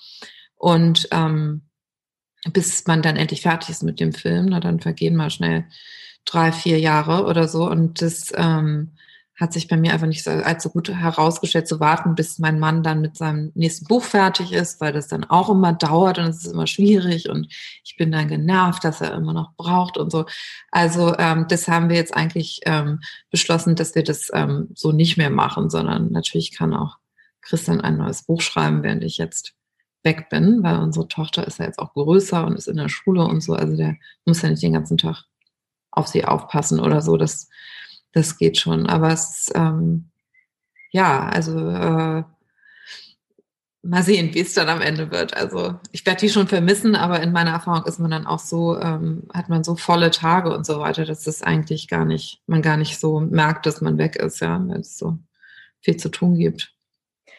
[0.56, 1.64] Und ähm,
[2.52, 5.66] bis man dann endlich fertig ist mit dem Film, na, dann vergehen mal schnell
[6.26, 7.70] drei, vier Jahre oder so.
[7.70, 8.92] Und das ähm,
[9.38, 12.84] hat sich bei mir einfach nicht so allzu gut herausgestellt zu warten, bis mein Mann
[12.84, 16.46] dann mit seinem nächsten Buch fertig ist, weil das dann auch immer dauert und es
[16.46, 17.48] ist immer schwierig und
[17.84, 20.26] ich bin dann genervt, dass er immer noch braucht und so.
[20.72, 25.18] Also ähm, das haben wir jetzt eigentlich ähm, beschlossen, dass wir das ähm, so nicht
[25.18, 26.98] mehr machen, sondern natürlich kann auch
[27.42, 29.54] Christian ein neues Buch schreiben, während ich jetzt
[30.04, 33.26] weg bin, weil unsere Tochter ist ja jetzt auch größer und ist in der Schule
[33.26, 33.54] und so.
[33.54, 35.26] Also der muss ja nicht den ganzen Tag
[35.92, 37.18] auf sie aufpassen oder so.
[37.18, 37.50] Das,
[38.16, 38.88] das geht schon.
[38.88, 40.10] Aber es, ähm,
[40.92, 42.24] ja, also äh,
[43.84, 45.36] mal sehen, wie es dann am Ende wird.
[45.36, 48.80] Also ich werde die schon vermissen, aber in meiner Erfahrung ist man dann auch so,
[48.80, 52.62] ähm, hat man so volle Tage und so weiter, dass es eigentlich gar nicht, man
[52.62, 55.20] gar nicht so merkt, dass man weg ist, ja, weil es so
[55.82, 56.74] viel zu tun gibt.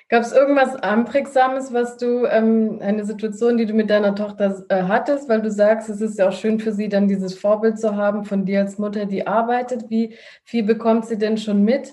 [0.08, 4.84] Gab es irgendwas Anprägsames, was du, ähm, eine Situation, die du mit deiner Tochter äh,
[4.84, 7.96] hattest, weil du sagst, es ist ja auch schön für sie, dann dieses Vorbild zu
[7.96, 9.90] haben von dir als Mutter, die arbeitet.
[9.90, 10.14] Wie
[10.44, 11.92] viel bekommt sie denn schon mit?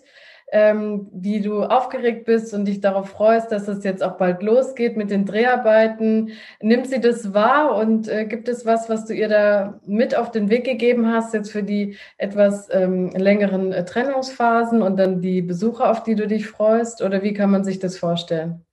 [0.54, 4.96] Ähm, wie du aufgeregt bist und dich darauf freust, dass es jetzt auch bald losgeht
[4.96, 6.30] mit den Dreharbeiten.
[6.62, 10.30] Nimmt sie das wahr und äh, gibt es was, was du ihr da mit auf
[10.30, 15.42] den Weg gegeben hast, jetzt für die etwas ähm, längeren äh, Trennungsphasen und dann die
[15.42, 17.02] Besucher, auf die du dich freust?
[17.02, 18.64] Oder wie kann man sich das vorstellen?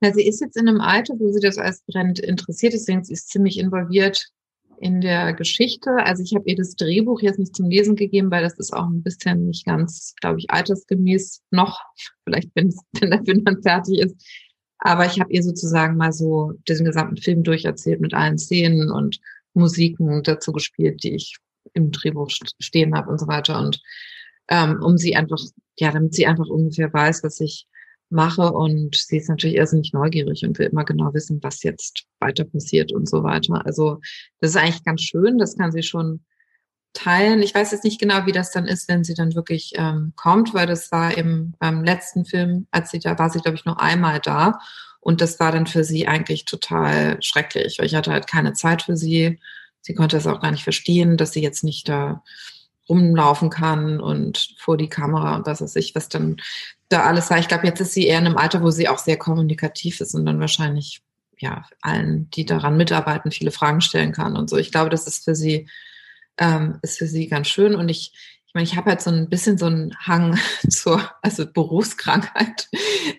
[0.00, 3.12] Na, sie ist jetzt in einem Alter, wo sie das als brennend interessiert, deswegen sie
[3.12, 4.32] ist ziemlich involviert
[4.80, 5.90] in der Geschichte.
[6.04, 8.86] Also ich habe ihr das Drehbuch jetzt nicht zum Lesen gegeben, weil das ist auch
[8.86, 11.80] ein bisschen nicht ganz, glaube ich, altersgemäß noch.
[12.24, 12.74] Vielleicht, wenn,
[13.10, 14.16] der Film dann fertig ist.
[14.78, 19.18] Aber ich habe ihr sozusagen mal so diesen gesamten Film durcherzählt mit allen Szenen und
[19.54, 21.36] Musiken dazu gespielt, die ich
[21.74, 23.58] im Drehbuch stehen habe und so weiter.
[23.60, 23.80] Und
[24.48, 25.40] ähm, um sie einfach,
[25.78, 27.66] ja, damit sie einfach ungefähr weiß, was ich
[28.10, 32.44] mache und sie ist natürlich irrsinnig neugierig und will immer genau wissen, was jetzt weiter
[32.44, 33.64] passiert und so weiter.
[33.66, 34.00] Also
[34.40, 36.24] das ist eigentlich ganz schön, das kann sie schon
[36.94, 37.42] teilen.
[37.42, 40.54] Ich weiß jetzt nicht genau, wie das dann ist, wenn sie dann wirklich ähm, kommt,
[40.54, 43.76] weil das war im beim letzten Film, als sie da war, sie glaube ich noch
[43.76, 44.58] einmal da
[45.00, 48.82] und das war dann für sie eigentlich total schrecklich, weil ich hatte halt keine Zeit
[48.82, 49.38] für sie.
[49.80, 52.22] Sie konnte es auch gar nicht verstehen, dass sie jetzt nicht da
[52.88, 56.36] rumlaufen kann und vor die Kamera und was weiß ich, was dann
[56.88, 57.38] da alles war.
[57.38, 60.14] Ich glaube, jetzt ist sie eher in einem Alter, wo sie auch sehr kommunikativ ist
[60.14, 61.02] und dann wahrscheinlich
[61.38, 64.56] ja allen, die daran mitarbeiten, viele Fragen stellen kann und so.
[64.56, 65.68] Ich glaube, das ist für sie
[66.38, 68.12] ähm, ist für sie ganz schön und ich
[68.48, 70.38] ich meine, ich habe halt so ein bisschen so einen Hang
[70.70, 72.68] zur also Berufskrankheit,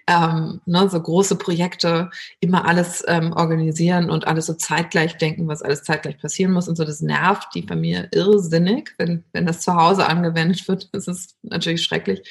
[0.07, 5.61] ähm, ne, so große Projekte, immer alles ähm, organisieren und alles so zeitgleich denken, was
[5.61, 6.83] alles zeitgleich passieren muss und so.
[6.83, 10.89] Das nervt die Familie irrsinnig, wenn, wenn das zu Hause angewendet wird.
[10.99, 12.27] Das ist natürlich schrecklich.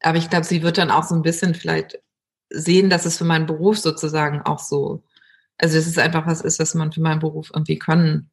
[0.00, 1.98] Aber ich glaube, sie wird dann auch so ein bisschen vielleicht
[2.50, 5.02] sehen, dass es für meinen Beruf sozusagen auch so,
[5.58, 8.30] also dass es einfach was ist, was man für meinen Beruf irgendwie können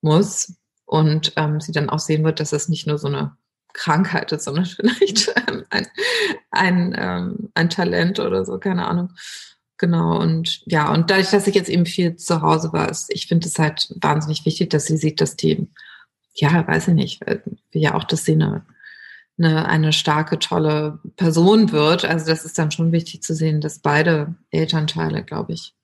[0.00, 3.36] muss und ähm, sie dann auch sehen wird, dass das nicht nur so eine
[3.72, 5.86] Krankheit ist, sondern vielleicht ähm, ein,
[6.50, 9.10] ein, ähm, ein Talent oder so, keine Ahnung.
[9.78, 13.26] Genau, und ja, und dadurch, dass ich jetzt eben viel zu Hause war, ist, ich
[13.26, 15.66] finde es halt wahnsinnig wichtig, dass sie sieht, dass die,
[16.34, 17.20] ja, weiß ich nicht,
[17.72, 18.36] wie ja auch, dass sie
[19.38, 22.04] eine, eine, starke, tolle Person wird.
[22.04, 25.74] Also das ist dann schon wichtig zu sehen, dass beide Elternteile, glaube ich,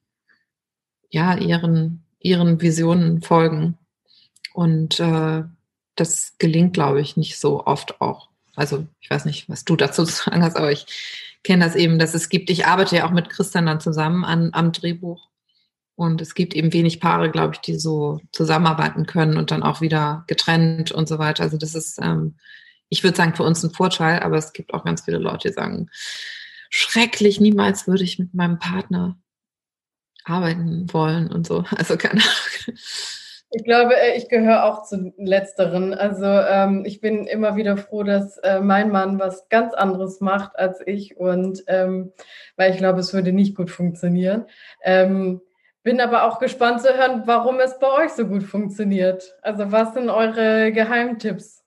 [1.11, 3.79] ja, ihren, ihren Visionen folgen
[4.53, 5.45] und äh,
[5.95, 8.29] das gelingt, glaube ich, nicht so oft auch.
[8.55, 10.87] Also ich weiß nicht, was du dazu zu sagen hast, aber ich
[11.43, 14.51] kenne das eben, dass es gibt, ich arbeite ja auch mit Christian dann zusammen an,
[14.53, 15.29] am Drehbuch.
[15.95, 19.81] Und es gibt eben wenig Paare, glaube ich, die so zusammenarbeiten können und dann auch
[19.81, 21.43] wieder getrennt und so weiter.
[21.43, 22.37] Also das ist, ähm,
[22.89, 25.55] ich würde sagen, für uns ein Vorteil, aber es gibt auch ganz viele Leute, die
[25.55, 25.91] sagen,
[26.71, 29.19] schrecklich, niemals würde ich mit meinem Partner
[30.25, 31.65] arbeiten wollen und so.
[31.77, 32.79] Also keine Ahnung.
[33.51, 35.95] Ich glaube, äh, ich gehöre auch zu Letzteren.
[35.95, 40.59] Also ähm, ich bin immer wieder froh, dass äh, mein Mann was ganz anderes macht
[40.59, 42.13] als ich und ähm,
[42.57, 44.45] weil ich glaube, es würde nicht gut funktionieren.
[44.83, 45.41] Ähm,
[45.83, 49.35] bin aber auch gespannt zu hören, warum es bei euch so gut funktioniert.
[49.41, 51.58] Also was sind eure Geheimtipps?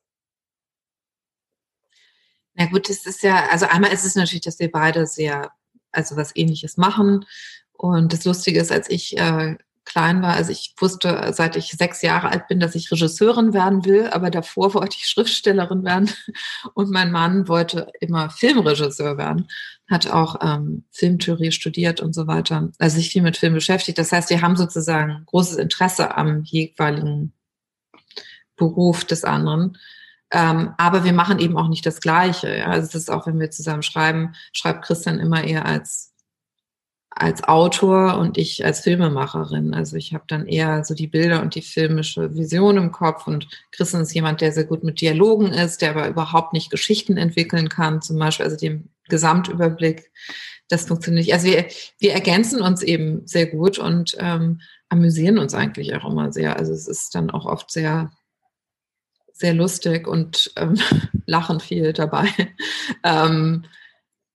[2.62, 5.52] Na gut, es ist ja, also einmal ist es natürlich, dass wir beide sehr,
[5.92, 7.26] also was ähnliches machen.
[7.74, 10.36] Und das Lustige ist, als ich äh, klein war.
[10.36, 14.30] Also ich wusste, seit ich sechs Jahre alt bin, dass ich Regisseurin werden will, aber
[14.30, 16.12] davor wollte ich Schriftstellerin werden
[16.76, 19.48] und mein Mann wollte immer Filmregisseur werden,
[19.90, 23.98] hat auch ähm, Filmtheorie studiert und so weiter, also sich viel mit Film beschäftigt.
[23.98, 27.34] Das heißt, wir haben sozusagen großes Interesse am jeweiligen
[28.56, 29.80] Beruf des anderen.
[30.32, 32.58] Ähm, aber wir machen eben auch nicht das Gleiche.
[32.58, 32.68] Ja?
[32.68, 36.12] Also es ist auch, wenn wir zusammen schreiben, schreibt Christian immer eher als
[37.14, 39.74] als Autor und ich als Filmemacherin.
[39.74, 43.48] Also ich habe dann eher so die Bilder und die filmische Vision im Kopf und
[43.72, 47.68] Christian ist jemand, der sehr gut mit Dialogen ist, der aber überhaupt nicht Geschichten entwickeln
[47.68, 50.10] kann, zum Beispiel, also dem Gesamtüberblick.
[50.70, 51.34] Das funktioniert nicht.
[51.34, 51.66] Also wir,
[52.00, 56.58] wir ergänzen uns eben sehr gut und ähm, amüsieren uns eigentlich auch immer sehr.
[56.58, 58.12] Also es ist dann auch oft sehr,
[59.34, 60.78] sehr lustig und ähm,
[61.26, 62.28] lachen viel dabei.
[63.04, 63.64] ähm,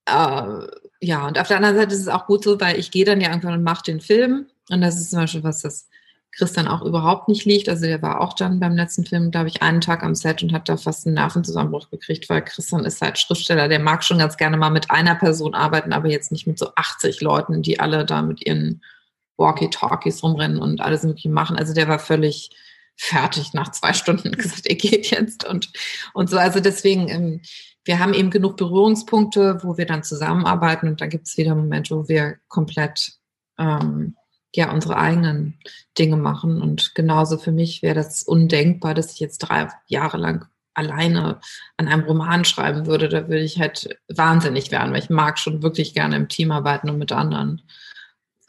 [0.07, 0.67] äh,
[1.01, 3.21] ja, und auf der anderen Seite ist es auch gut so, weil ich gehe dann
[3.21, 4.47] ja irgendwann und mache den Film.
[4.71, 5.89] Und das ist zum Beispiel was, das
[6.37, 7.69] Christian auch überhaupt nicht liegt.
[7.69, 10.53] Also der war auch dann beim letzten Film, glaube ich, einen Tag am Set und
[10.53, 14.37] hat da fast einen Nervenzusammenbruch gekriegt, weil Christian ist halt Schriftsteller, der mag schon ganz
[14.37, 18.05] gerne mal mit einer Person arbeiten, aber jetzt nicht mit so 80 Leuten, die alle
[18.05, 18.83] da mit ihren
[19.39, 21.57] Walkie-Talkies rumrennen und alles mögliche machen.
[21.57, 22.51] Also der war völlig
[22.97, 25.71] fertig nach zwei Stunden gesagt, er geht jetzt und,
[26.15, 26.39] und so.
[26.39, 27.41] Also deswegen, ähm,
[27.85, 31.97] wir haben eben genug Berührungspunkte, wo wir dann zusammenarbeiten und dann gibt es wieder Momente,
[31.97, 33.13] wo wir komplett
[33.59, 34.17] ähm,
[34.55, 35.59] ja unsere eigenen
[35.99, 36.61] Dinge machen.
[36.63, 41.41] Und genauso für mich wäre das undenkbar, dass ich jetzt drei Jahre lang alleine
[41.77, 43.09] an einem Roman schreiben würde.
[43.09, 46.91] Da würde ich halt wahnsinnig werden, weil ich mag schon wirklich gerne im Team arbeiten
[46.91, 47.63] und mit anderen.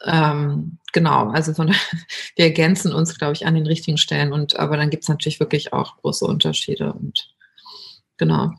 [0.04, 1.68] Ähm, genau, also von
[2.36, 5.38] wir ergänzen uns, glaube ich, an den richtigen Stellen und aber dann gibt es natürlich
[5.38, 7.32] wirklich auch große Unterschiede und
[8.16, 8.50] genau.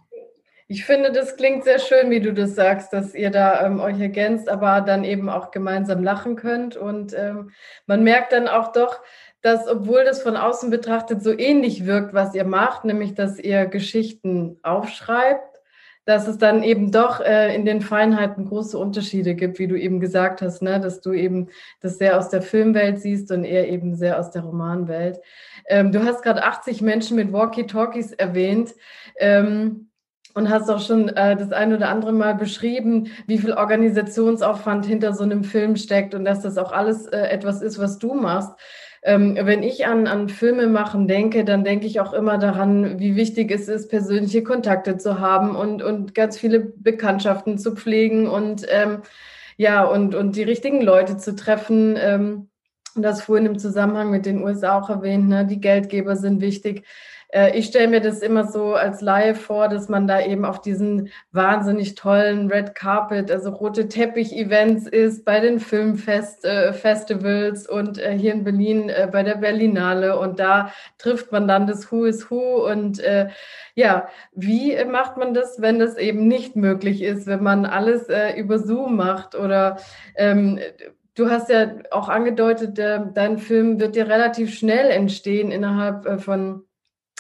[0.72, 4.00] Ich finde, das klingt sehr schön, wie du das sagst, dass ihr da ähm, euch
[4.00, 6.76] ergänzt, aber dann eben auch gemeinsam lachen könnt.
[6.76, 7.50] Und ähm,
[7.88, 9.00] man merkt dann auch doch,
[9.42, 13.66] dass, obwohl das von außen betrachtet so ähnlich wirkt, was ihr macht, nämlich dass ihr
[13.66, 15.49] Geschichten aufschreibt,
[16.10, 20.00] dass es dann eben doch äh, in den Feinheiten große Unterschiede gibt, wie du eben
[20.00, 20.80] gesagt hast, ne?
[20.80, 21.50] dass du eben
[21.82, 25.20] das sehr aus der Filmwelt siehst und eher eben sehr aus der Romanwelt.
[25.68, 28.74] Ähm, du hast gerade 80 Menschen mit Walkie-Talkies erwähnt.
[29.20, 29.86] Ähm,
[30.36, 35.14] und hast auch schon äh, das ein oder andere Mal beschrieben, wie viel Organisationsaufwand hinter
[35.14, 38.52] so einem Film steckt und dass das auch alles äh, etwas ist, was du machst.
[39.02, 43.16] Ähm, wenn ich an, an Filme machen denke, dann denke ich auch immer daran, wie
[43.16, 48.66] wichtig es ist, persönliche Kontakte zu haben und, und ganz viele Bekanntschaften zu pflegen und
[48.70, 49.02] ähm,
[49.58, 51.96] ja, und, und die richtigen Leute zu treffen.
[51.98, 52.50] Ähm,
[52.96, 55.46] das vorhin im Zusammenhang mit den USA auch erwähnt, ne?
[55.46, 56.86] die Geldgeber sind wichtig.
[57.30, 60.62] Äh, ich stelle mir das immer so als Laie vor, dass man da eben auf
[60.62, 68.18] diesen wahnsinnig tollen Red Carpet, also rote Teppich-Events ist, bei den Filmfestivals äh, und äh,
[68.18, 70.18] hier in Berlin äh, bei der Berlinale.
[70.20, 72.68] Und da trifft man dann das Who is Who.
[72.70, 73.30] Und äh,
[73.76, 78.34] ja, wie macht man das, wenn das eben nicht möglich ist, wenn man alles äh,
[78.38, 79.36] über Zoom macht?
[79.36, 79.78] Oder
[80.16, 80.60] ähm,
[81.16, 86.64] Du hast ja auch angedeutet, dein Film wird ja relativ schnell entstehen innerhalb von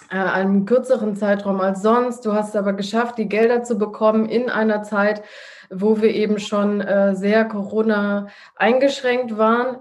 [0.09, 2.25] äh, einem kürzeren Zeitraum als sonst.
[2.25, 5.23] Du hast es aber geschafft, die Gelder zu bekommen in einer Zeit,
[5.69, 9.77] wo wir eben schon äh, sehr Corona eingeschränkt waren.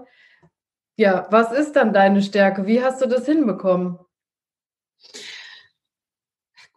[0.97, 2.65] Ja, was ist dann deine Stärke?
[2.65, 3.99] Wie hast du das hinbekommen?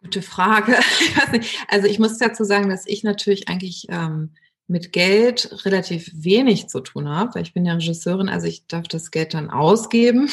[0.01, 0.77] Gute Frage.
[1.67, 4.35] Also ich muss dazu sagen, dass ich natürlich eigentlich ähm,
[4.67, 8.87] mit Geld relativ wenig zu tun habe, weil ich bin ja Regisseurin, also ich darf
[8.87, 10.23] das Geld dann ausgeben.
[10.23, 10.31] Und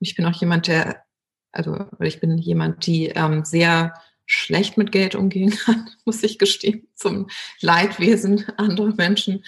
[0.00, 1.04] ich bin auch jemand, der
[1.52, 3.94] also ich bin jemand, die ähm, sehr
[4.26, 7.28] schlecht mit Geld umgehen kann, muss ich gestehen, zum
[7.60, 9.44] Leidwesen anderer Menschen.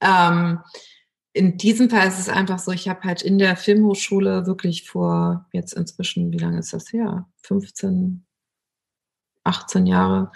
[0.00, 0.60] Ähm,
[1.32, 5.46] in diesem Fall ist es einfach so, ich habe halt in der Filmhochschule wirklich vor
[5.52, 7.26] jetzt inzwischen, wie lange ist das her?
[7.42, 8.24] 15,
[9.44, 10.32] 18 Jahre,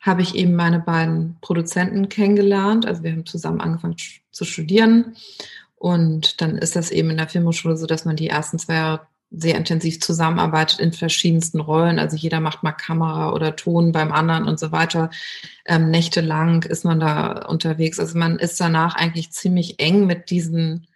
[0.00, 2.86] habe ich eben meine beiden Produzenten kennengelernt.
[2.86, 3.96] Also wir haben zusammen angefangen
[4.30, 5.16] zu studieren.
[5.76, 9.06] Und dann ist das eben in der Filmhochschule so, dass man die ersten zwei Jahre
[9.34, 11.98] sehr intensiv zusammenarbeitet in verschiedensten Rollen.
[11.98, 15.10] Also jeder macht mal Kamera oder Ton beim anderen und so weiter.
[15.64, 17.98] Ähm, nächtelang ist man da unterwegs.
[17.98, 20.86] Also man ist danach eigentlich ziemlich eng mit diesen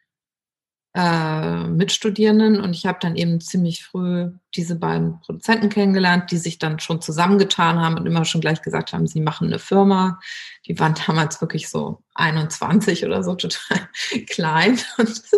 [0.98, 6.58] äh, Mitstudierenden und ich habe dann eben ziemlich früh diese beiden Produzenten kennengelernt, die sich
[6.58, 10.18] dann schon zusammengetan haben und immer schon gleich gesagt haben, sie machen eine Firma.
[10.66, 13.88] Die waren damals wirklich so 21 oder so, total
[14.30, 15.22] klein und.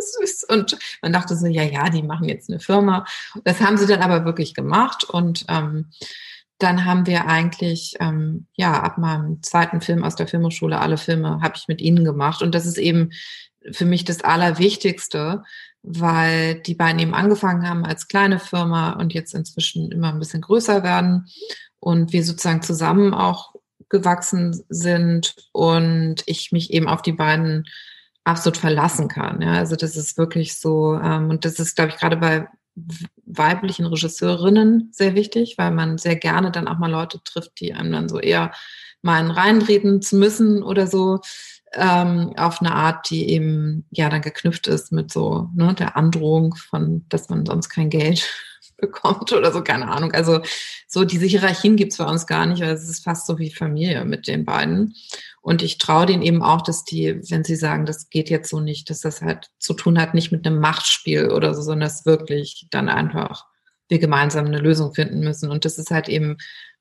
[0.49, 3.05] Und man dachte so, ja, ja, die machen jetzt eine Firma.
[3.45, 5.91] Das haben sie dann aber wirklich gemacht und ähm,
[6.59, 11.41] dann haben wir eigentlich, ähm, ja, ab meinem zweiten Film aus der Filmhochschule, alle Filme
[11.43, 12.43] habe ich mit ihnen gemacht.
[12.43, 13.11] Und das ist eben
[13.73, 15.43] für mich das Allerwichtigste,
[15.83, 20.41] weil die beiden eben angefangen haben als kleine Firma und jetzt inzwischen immer ein bisschen
[20.41, 21.29] größer werden
[21.81, 23.55] und wir sozusagen zusammen auch
[23.89, 27.67] gewachsen sind und ich mich eben auf die beiden
[28.25, 29.41] absolut verlassen kann.
[29.41, 32.47] Ja, also das ist wirklich so, ähm, und das ist, glaube ich, gerade bei
[33.25, 37.93] weiblichen Regisseurinnen sehr wichtig, weil man sehr gerne dann auch mal Leute trifft, die einem
[37.93, 38.53] dann so eher
[39.03, 41.21] meinen reinreden zu müssen oder so
[41.75, 46.55] ähm, auf eine Art, die eben ja dann geknüpft ist mit so ne, der Androhung
[46.55, 48.29] von, dass man sonst kein Geld
[48.77, 50.13] bekommt oder so, keine Ahnung.
[50.13, 50.41] Also
[50.87, 54.05] so diese Hierarchien gibt's bei uns gar nicht, weil es ist fast so wie Familie
[54.05, 54.95] mit den beiden.
[55.41, 58.61] Und ich traue denen eben auch, dass die, wenn sie sagen, das geht jetzt so
[58.61, 62.07] nicht, dass das halt zu tun hat, nicht mit einem Machtspiel oder so, sondern dass
[62.07, 63.47] wirklich dann einfach
[63.89, 65.51] wir gemeinsam eine Lösung finden müssen.
[65.51, 66.37] Und das ist halt eben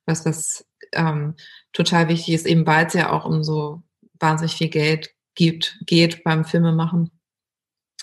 [0.05, 1.35] was, was ähm,
[1.73, 3.83] total wichtig ist, eben weil es ja auch um so
[4.19, 7.11] wahnsinnig viel Geld gibt, geht beim Filmemachen.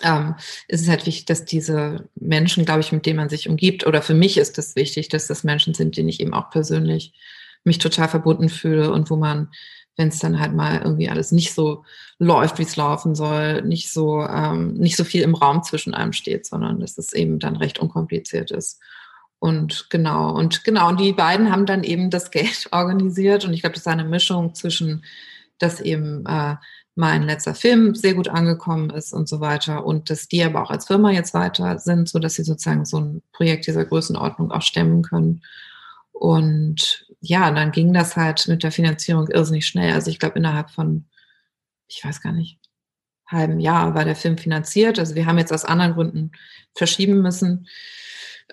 [0.01, 0.35] ähm,
[0.67, 4.01] ist es halt wichtig, dass diese Menschen, glaube ich, mit denen man sich umgibt, oder
[4.01, 7.13] für mich ist es das wichtig, dass das Menschen sind, denen ich eben auch persönlich
[7.63, 9.49] mich total verbunden fühle und wo man,
[9.97, 11.83] wenn es dann halt mal irgendwie alles nicht so
[12.19, 16.13] läuft, wie es laufen soll, nicht so, ähm, nicht so viel im Raum zwischen einem
[16.13, 18.81] steht, sondern dass es eben dann recht unkompliziert ist.
[19.39, 23.61] Und genau, und genau, und die beiden haben dann eben das Geld organisiert und ich
[23.61, 25.05] glaube, das ist eine Mischung zwischen,
[25.59, 26.55] dass eben äh,
[26.95, 30.71] mein letzter Film sehr gut angekommen ist und so weiter und dass die aber auch
[30.71, 34.61] als Firma jetzt weiter sind, so dass sie sozusagen so ein Projekt dieser Größenordnung auch
[34.61, 35.41] stemmen können.
[36.13, 39.93] Und ja, dann ging das halt mit der Finanzierung irrsinnig schnell.
[39.93, 41.05] Also ich glaube, innerhalb von,
[41.87, 42.59] ich weiß gar nicht,
[43.27, 44.97] halben Jahr war der Film finanziert.
[44.97, 46.31] Also wir haben jetzt aus anderen Gründen
[46.73, 47.67] verschieben müssen.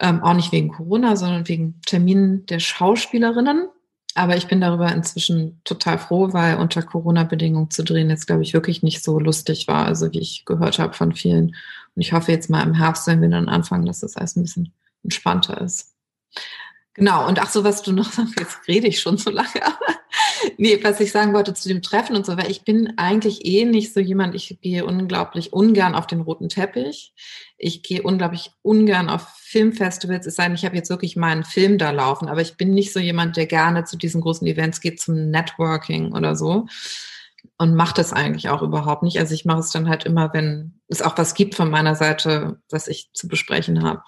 [0.00, 3.68] Ähm, auch nicht wegen Corona, sondern wegen Terminen der Schauspielerinnen.
[4.14, 8.52] Aber ich bin darüber inzwischen total froh, weil unter Corona-Bedingungen zu drehen jetzt, glaube ich,
[8.52, 11.56] wirklich nicht so lustig war, also wie ich gehört habe von vielen.
[11.94, 14.42] Und ich hoffe jetzt mal im Herbst, wenn wir dann anfangen, dass das alles ein
[14.42, 14.72] bisschen
[15.02, 15.94] entspannter ist.
[16.94, 19.48] Genau, und ach so, was du noch sagst, jetzt rede ich schon so lange.
[20.58, 23.64] nee, was ich sagen wollte zu dem Treffen und so, weil ich bin eigentlich eh
[23.64, 27.12] nicht so jemand, ich gehe unglaublich ungern auf den roten Teppich.
[27.58, 31.78] Ich gehe unglaublich ungern auf Filmfestivals, es sei denn, ich habe jetzt wirklich meinen Film
[31.78, 35.00] da laufen, aber ich bin nicht so jemand, der gerne zu diesen großen Events geht,
[35.00, 36.66] zum Networking oder so.
[37.58, 39.18] Und macht das eigentlich auch überhaupt nicht.
[39.18, 42.60] Also ich mache es dann halt immer, wenn es auch was gibt von meiner Seite,
[42.70, 44.02] was ich zu besprechen habe.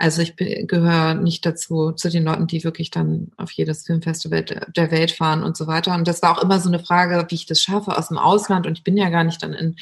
[0.00, 4.90] Also ich gehöre nicht dazu, zu den Leuten, die wirklich dann auf jedes Filmfestival der
[4.92, 5.92] Welt fahren und so weiter.
[5.96, 8.68] Und das war auch immer so eine Frage, wie ich das schaffe aus dem Ausland.
[8.68, 9.74] Und ich bin ja gar nicht dann in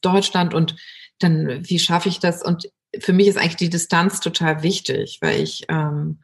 [0.00, 0.76] Deutschland und
[1.18, 2.40] dann, wie schaffe ich das?
[2.40, 6.20] Und für mich ist eigentlich die Distanz total wichtig, weil ich, ähm,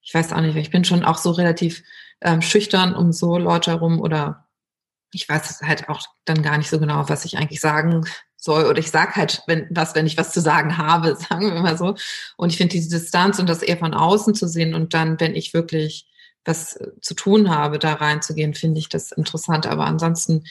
[0.00, 1.82] ich weiß auch nicht, ich bin schon auch so relativ
[2.20, 4.46] ähm, schüchtern um so Leute herum oder
[5.12, 8.04] ich weiß halt auch dann gar nicht so genau, was ich eigentlich sagen
[8.44, 11.60] soll oder ich sag halt wenn, was, wenn ich was zu sagen habe, sagen wir
[11.60, 11.96] mal so.
[12.36, 15.34] Und ich finde diese Distanz und das eher von außen zu sehen und dann, wenn
[15.34, 16.06] ich wirklich
[16.44, 19.66] was zu tun habe, da reinzugehen, finde ich das interessant.
[19.66, 20.44] Aber ansonsten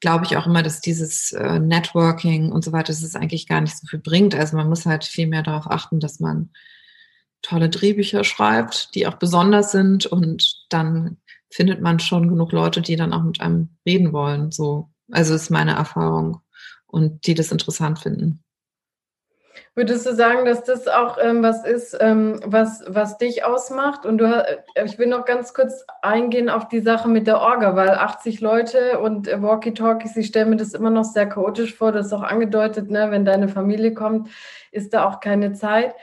[0.00, 3.60] glaube ich auch immer, dass dieses äh, Networking und so weiter, dass es eigentlich gar
[3.60, 4.34] nicht so viel bringt.
[4.34, 6.50] Also man muss halt viel mehr darauf achten, dass man
[7.42, 11.18] tolle Drehbücher schreibt, die auch besonders sind und dann
[11.50, 14.50] findet man schon genug Leute, die dann auch mit einem reden wollen.
[14.50, 16.40] So, also ist meine Erfahrung
[16.94, 18.44] und die das interessant finden.
[19.76, 24.06] Würdest du sagen, dass das auch ähm, was ist, ähm, was, was dich ausmacht?
[24.06, 27.74] Und du, äh, ich will noch ganz kurz eingehen auf die Sache mit der Orga,
[27.74, 31.90] weil 80 Leute und äh, Walkie-Talkies, ich stelle mir das immer noch sehr chaotisch vor.
[31.90, 33.10] Das ist auch angedeutet, ne?
[33.10, 34.28] wenn deine Familie kommt,
[34.70, 35.94] ist da auch keine Zeit.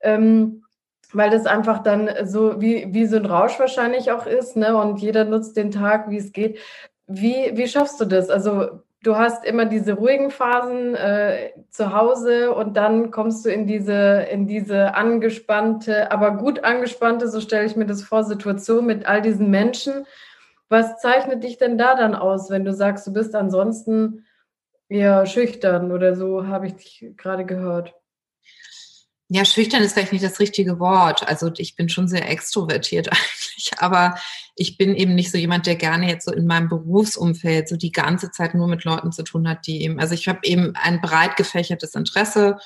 [0.00, 0.64] Ähm,
[1.12, 4.76] weil das einfach dann so wie, wie so ein Rausch wahrscheinlich auch ist, ne?
[4.76, 6.58] Und jeder nutzt den Tag, wie es geht.
[7.06, 8.28] Wie, wie schaffst du das?
[8.28, 13.66] Also du hast immer diese ruhigen Phasen äh, zu Hause und dann kommst du in
[13.66, 19.06] diese, in diese angespannte, aber gut angespannte, so stelle ich mir das vor, Situation mit
[19.06, 20.06] all diesen Menschen.
[20.68, 24.26] Was zeichnet dich denn da dann aus, wenn du sagst, du bist ansonsten
[24.88, 27.94] eher schüchtern oder so, habe ich dich gerade gehört?
[29.30, 31.28] Ja, schüchtern ist vielleicht nicht das richtige Wort.
[31.28, 34.16] Also ich bin schon sehr extrovertiert eigentlich, aber
[34.56, 37.92] ich bin eben nicht so jemand, der gerne jetzt so in meinem Berufsumfeld so die
[37.92, 41.00] ganze Zeit nur mit Leuten zu tun hat, die eben, also ich habe eben ein
[41.02, 42.56] breit gefächertes Interesse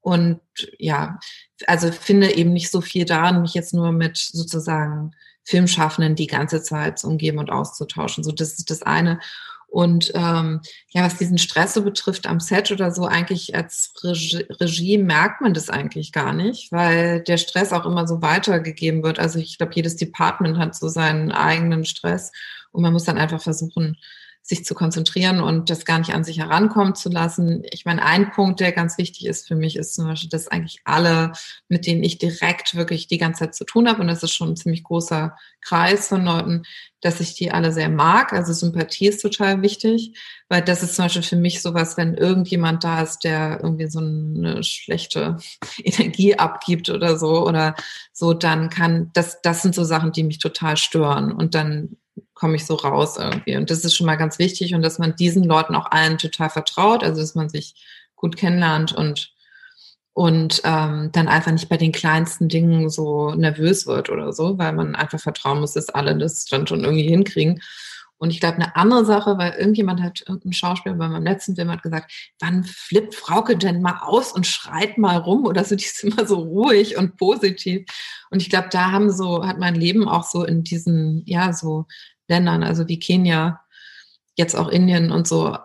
[0.00, 0.40] und
[0.78, 1.18] ja,
[1.66, 5.10] also finde eben nicht so viel daran, mich jetzt nur mit sozusagen
[5.44, 8.24] Filmschaffenden die ganze Zeit zu umgeben und auszutauschen.
[8.24, 9.20] So, das ist das eine.
[9.76, 14.46] Und ähm, ja, was diesen Stress so betrifft am Set oder so, eigentlich als Regie,
[14.58, 19.18] Regie merkt man das eigentlich gar nicht, weil der Stress auch immer so weitergegeben wird.
[19.18, 22.32] Also ich glaube, jedes Department hat so seinen eigenen Stress
[22.72, 23.98] und man muss dann einfach versuchen,
[24.46, 27.64] sich zu konzentrieren und das gar nicht an sich herankommen zu lassen.
[27.72, 30.78] Ich meine, ein Punkt, der ganz wichtig ist für mich, ist zum Beispiel, dass eigentlich
[30.84, 31.32] alle,
[31.68, 34.50] mit denen ich direkt wirklich die ganze Zeit zu tun habe, und das ist schon
[34.50, 36.62] ein ziemlich großer Kreis von Leuten,
[37.00, 38.32] dass ich die alle sehr mag.
[38.32, 40.16] Also Sympathie ist total wichtig,
[40.48, 43.98] weil das ist zum Beispiel für mich sowas, wenn irgendjemand da ist, der irgendwie so
[43.98, 45.38] eine schlechte
[45.82, 47.74] Energie abgibt oder so oder
[48.12, 51.96] so, dann kann das, das sind so Sachen, die mich total stören und dann
[52.36, 53.56] komme ich so raus irgendwie.
[53.56, 56.50] Und das ist schon mal ganz wichtig und dass man diesen Leuten auch allen total
[56.50, 57.74] vertraut, also dass man sich
[58.14, 59.32] gut kennenlernt und
[60.12, 64.72] und ähm, dann einfach nicht bei den kleinsten Dingen so nervös wird oder so, weil
[64.72, 67.60] man einfach vertrauen muss, dass alle das dann schon irgendwie hinkriegen.
[68.16, 71.70] Und ich glaube, eine andere Sache, weil irgendjemand hat, irgendein Schauspieler bei meinem letzten Film
[71.70, 72.10] hat gesagt,
[72.40, 76.26] wann flippt Frauke denn mal aus und schreit mal rum oder so, die ist immer
[76.26, 77.86] so ruhig und positiv.
[78.30, 81.84] Und ich glaube, da haben so, hat mein Leben auch so in diesen, ja, so
[82.28, 83.60] Ländern, also wie Kenia,
[84.36, 85.56] jetzt auch Indien und so,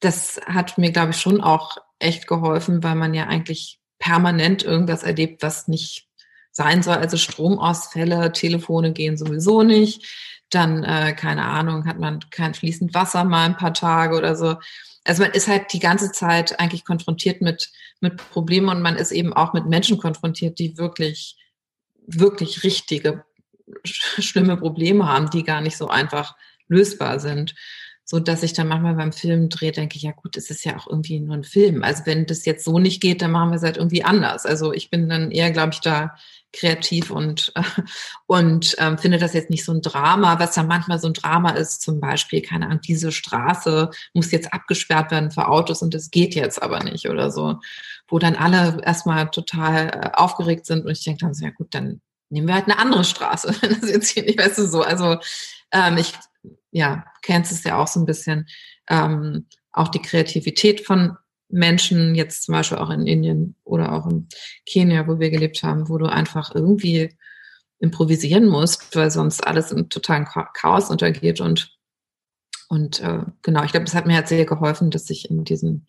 [0.00, 5.02] das hat mir, glaube ich, schon auch echt geholfen, weil man ja eigentlich permanent irgendwas
[5.02, 6.08] erlebt, was nicht
[6.50, 6.96] sein soll.
[6.96, 10.04] Also Stromausfälle, Telefone gehen sowieso nicht.
[10.50, 14.56] Dann, äh, keine Ahnung, hat man kein fließend Wasser mal ein paar Tage oder so.
[15.04, 17.70] Also man ist halt die ganze Zeit eigentlich konfrontiert mit,
[18.00, 21.36] mit Problemen und man ist eben auch mit Menschen konfrontiert, die wirklich,
[22.06, 23.24] wirklich richtige,
[23.84, 26.36] schlimme Probleme haben, die gar nicht so einfach
[26.68, 27.54] lösbar sind
[28.10, 30.76] so dass ich dann manchmal beim Film drehe, denke ich, ja gut, es ist ja
[30.76, 31.84] auch irgendwie nur ein Film.
[31.84, 34.46] Also wenn das jetzt so nicht geht, dann machen wir es halt irgendwie anders.
[34.46, 36.16] Also ich bin dann eher, glaube ich, da
[36.52, 37.52] kreativ und,
[38.26, 41.50] und ähm, finde das jetzt nicht so ein Drama, was dann manchmal so ein Drama
[41.50, 46.10] ist, zum Beispiel, keine Ahnung, diese Straße muss jetzt abgesperrt werden für Autos und es
[46.10, 47.60] geht jetzt aber nicht oder so,
[48.08, 51.68] wo dann alle erstmal total äh, aufgeregt sind und ich denke dann so, ja gut,
[51.74, 52.00] dann
[52.30, 55.18] nehmen wir halt eine andere Straße, wenn das jetzt hier nicht, weißt du, so, also
[55.72, 56.14] ähm, ich
[56.72, 58.48] ja, kennst es ja auch so ein bisschen,
[58.88, 61.16] ähm, auch die Kreativität von
[61.48, 64.28] Menschen, jetzt zum Beispiel auch in Indien oder auch in
[64.66, 67.16] Kenia, wo wir gelebt haben, wo du einfach irgendwie
[67.78, 71.40] improvisieren musst, weil sonst alles im totalen Chaos untergeht.
[71.40, 71.76] Und,
[72.68, 75.88] und äh, genau, ich glaube, es hat mir halt sehr geholfen, dass ich in diesen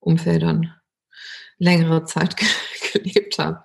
[0.00, 0.74] Umfeldern
[1.58, 2.36] längere Zeit
[2.92, 3.62] gelebt habe.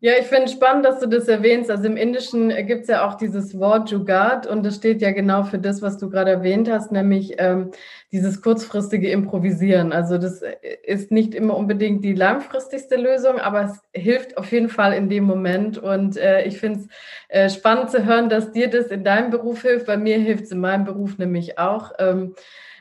[0.00, 1.70] Ja, ich finde spannend, dass du das erwähnst.
[1.70, 5.42] Also im Indischen gibt es ja auch dieses Wort Jugaad und das steht ja genau
[5.44, 7.70] für das, was du gerade erwähnt hast, nämlich ähm,
[8.12, 9.94] dieses kurzfristige Improvisieren.
[9.94, 10.42] Also das
[10.84, 15.24] ist nicht immer unbedingt die langfristigste Lösung, aber es hilft auf jeden Fall in dem
[15.24, 15.78] Moment.
[15.78, 16.88] Und äh, ich finde es
[17.28, 19.86] äh, spannend zu hören, dass dir das in deinem Beruf hilft.
[19.86, 21.92] Bei mir hilft es in meinem Beruf nämlich auch.
[21.98, 22.34] Ähm,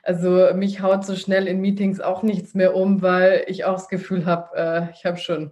[0.03, 3.88] also mich haut so schnell in Meetings auch nichts mehr um, weil ich auch das
[3.88, 5.51] Gefühl habe, äh, ich habe schon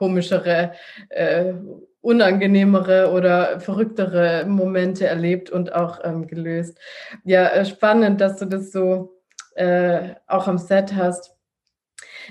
[0.00, 0.72] komischere,
[1.10, 1.52] äh,
[2.00, 6.78] unangenehmere oder verrücktere Momente erlebt und auch ähm, gelöst.
[7.24, 9.20] Ja, äh, spannend, dass du das so
[9.56, 11.36] äh, auch am Set hast.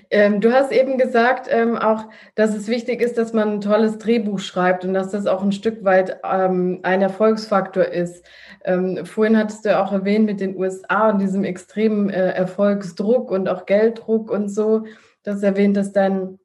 [0.10, 4.00] Ähm, du hast eben gesagt, ähm, auch, dass es wichtig ist, dass man ein tolles
[4.00, 8.26] Drehbuch schreibt und dass das auch ein Stück weit ähm, ein Erfolgsfaktor ist.
[8.66, 13.48] Ähm, vorhin hattest du auch erwähnt mit den USA und diesem extremen äh, Erfolgsdruck und
[13.48, 14.86] auch Gelddruck und so.
[15.24, 16.40] Du hast erwähnt, dass dein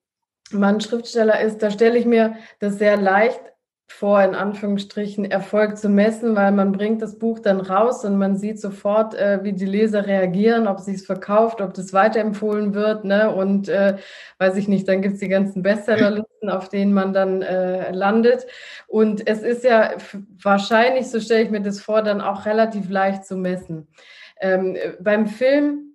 [0.55, 3.41] Mann Schriftsteller ist, da stelle ich mir das sehr leicht
[3.87, 8.37] vor, in Anführungsstrichen, Erfolg zu messen, weil man bringt das Buch dann raus und man
[8.37, 13.05] sieht sofort, äh, wie die Leser reagieren, ob sie es verkauft, ob das weiterempfohlen wird.
[13.05, 13.33] Ne?
[13.33, 13.99] Und äh,
[14.39, 18.47] weiß ich nicht, dann gibt es die ganzen Bestsellerlisten, auf denen man dann äh, landet.
[18.89, 19.93] Und es ist ja
[20.43, 23.87] wahrscheinlich, so stelle ich mir das vor, dann auch relativ leicht zu messen.
[24.41, 25.95] Ähm, beim Film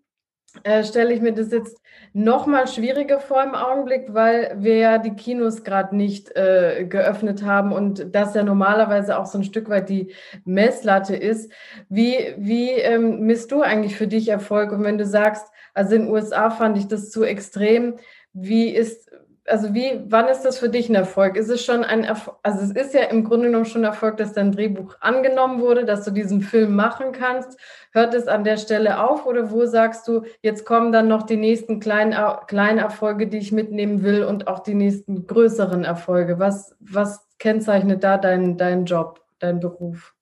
[0.63, 1.78] äh, stelle ich mir das jetzt
[2.13, 7.43] noch mal schwieriger vor im Augenblick, weil wir ja die Kinos gerade nicht äh, geöffnet
[7.43, 10.13] haben und das ja normalerweise auch so ein Stück weit die
[10.45, 11.51] Messlatte ist.
[11.87, 14.71] Wie, wie ähm, misst du eigentlich für dich Erfolg?
[14.71, 17.95] Und wenn du sagst, also in den USA fand ich das zu extrem,
[18.33, 19.11] wie ist,
[19.49, 21.35] also wie, wann ist das für dich ein Erfolg?
[21.35, 24.33] Ist es schon ein Erfolg, also es ist ja im Grunde genommen schon Erfolg, dass
[24.33, 27.59] dein Drehbuch angenommen wurde, dass du diesen Film machen kannst.
[27.91, 31.37] Hört es an der Stelle auf oder wo sagst du, jetzt kommen dann noch die
[31.37, 32.15] nächsten kleinen,
[32.47, 36.39] kleinen Erfolge, die ich mitnehmen will und auch die nächsten größeren Erfolge?
[36.39, 40.13] Was, was kennzeichnet da deinen dein Job, dein Beruf?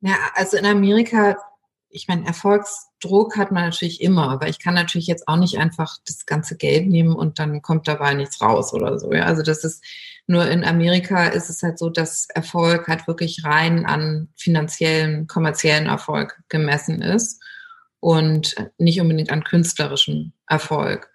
[0.00, 1.36] Ja, also in Amerika
[1.94, 5.96] ich meine, Erfolgsdruck hat man natürlich immer, aber ich kann natürlich jetzt auch nicht einfach
[6.06, 9.12] das ganze Geld nehmen und dann kommt dabei nichts raus oder so.
[9.12, 9.26] Ja?
[9.26, 9.82] Also das ist
[10.26, 15.86] nur in Amerika ist es halt so, dass Erfolg halt wirklich rein an finanziellen, kommerziellen
[15.86, 17.40] Erfolg gemessen ist
[18.00, 21.10] und nicht unbedingt an künstlerischem Erfolg.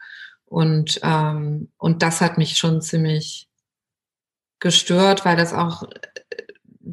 [0.46, 3.50] Und, ähm, und das hat mich schon ziemlich
[4.60, 5.84] gestört, weil das auch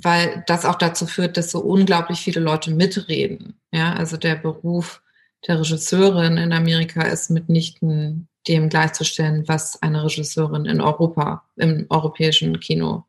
[0.03, 3.61] weil das auch dazu führt, dass so unglaublich viele Leute mitreden.
[3.73, 5.03] Ja, also der Beruf
[5.47, 12.61] der Regisseurin in Amerika ist mitnichten dem gleichzustellen, was eine Regisseurin in Europa, im europäischen
[12.61, 13.05] Kino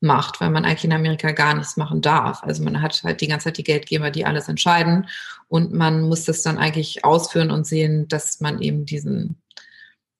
[0.00, 2.42] macht, weil man eigentlich in Amerika gar nichts machen darf.
[2.42, 5.06] Also man hat halt die ganze Zeit die Geldgeber, die alles entscheiden
[5.48, 9.36] und man muss das dann eigentlich ausführen und sehen, dass man eben diesen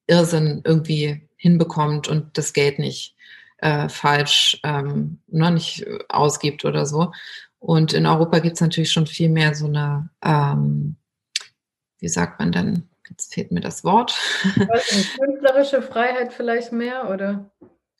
[0.06, 3.16] Irrsinn irgendwie hinbekommt und das Geld nicht
[3.62, 7.12] äh, falsch ähm, noch nicht ausgibt oder so.
[7.58, 10.96] Und in Europa gibt es natürlich schon viel mehr so eine, ähm,
[12.00, 14.18] wie sagt man denn, jetzt fehlt mir das Wort.
[15.18, 17.50] künstlerische Freiheit vielleicht mehr, oder?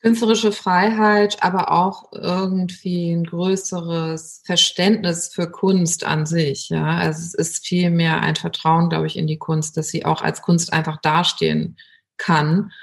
[0.01, 6.67] Künstlerische Freiheit, aber auch irgendwie ein größeres Verständnis für Kunst an sich.
[6.67, 10.03] Ja, also es ist viel mehr ein Vertrauen, glaube ich, in die Kunst, dass sie
[10.03, 11.77] auch als Kunst einfach dastehen
[12.17, 12.73] kann,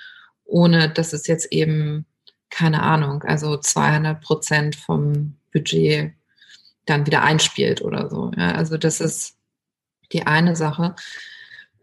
[0.45, 2.07] ohne dass es jetzt eben
[2.51, 6.13] keine Ahnung, also 200 Prozent vom Budget
[6.87, 8.33] dann wieder einspielt oder so.
[8.37, 9.37] Ja, also das ist
[10.13, 10.95] die eine Sache.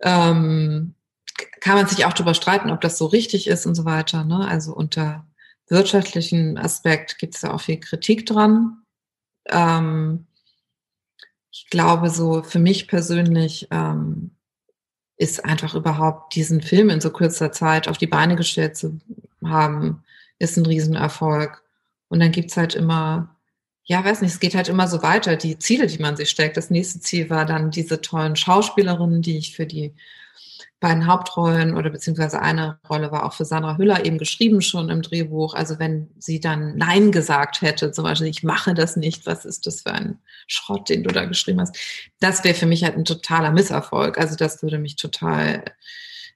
[0.01, 0.93] ähm,
[1.61, 4.23] kann man sich auch darüber streiten, ob das so richtig ist und so weiter.
[4.23, 4.47] Ne?
[4.47, 5.25] Also unter
[5.69, 8.83] wirtschaftlichen Aspekt gibt es da auch viel Kritik dran.
[9.47, 10.27] Ähm,
[11.51, 14.31] ich glaube, so für mich persönlich ähm,
[15.17, 18.99] ist einfach überhaupt diesen Film in so kurzer Zeit auf die Beine gestellt zu
[19.43, 20.03] haben,
[20.39, 21.63] ist ein Riesenerfolg.
[22.09, 23.35] Und dann gibt's halt immer,
[23.83, 26.57] ja, weiß nicht, es geht halt immer so weiter, die Ziele, die man sich steckt.
[26.57, 29.93] Das nächste Ziel war dann diese tollen Schauspielerinnen, die ich für die
[30.79, 35.01] beiden Hauptrollen oder beziehungsweise eine Rolle war auch für Sandra Hüller eben geschrieben schon im
[35.01, 35.55] Drehbuch.
[35.55, 39.65] Also wenn sie dann Nein gesagt hätte, zum Beispiel, ich mache das nicht, was ist
[39.65, 41.75] das für ein Schrott, den du da geschrieben hast,
[42.19, 44.19] das wäre für mich halt ein totaler Misserfolg.
[44.19, 45.63] Also das würde mich total,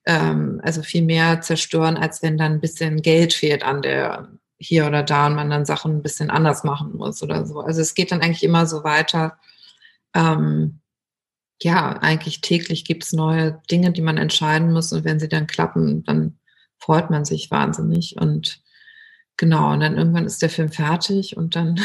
[0.06, 4.86] ähm, also viel mehr zerstören, als wenn dann ein bisschen Geld fehlt an der hier
[4.86, 7.62] oder da und man dann Sachen ein bisschen anders machen muss oder so.
[7.62, 9.40] Also es geht dann eigentlich immer so weiter.
[10.14, 10.82] Ähm,
[11.64, 14.94] ja, eigentlich täglich gibt es neue Dinge, die man entscheiden muss.
[14.94, 16.38] Und wenn sie dann klappen, dann
[16.78, 18.18] freut man sich wahnsinnig.
[18.18, 18.62] Und
[19.38, 21.80] genau, und dann irgendwann ist der Film fertig und dann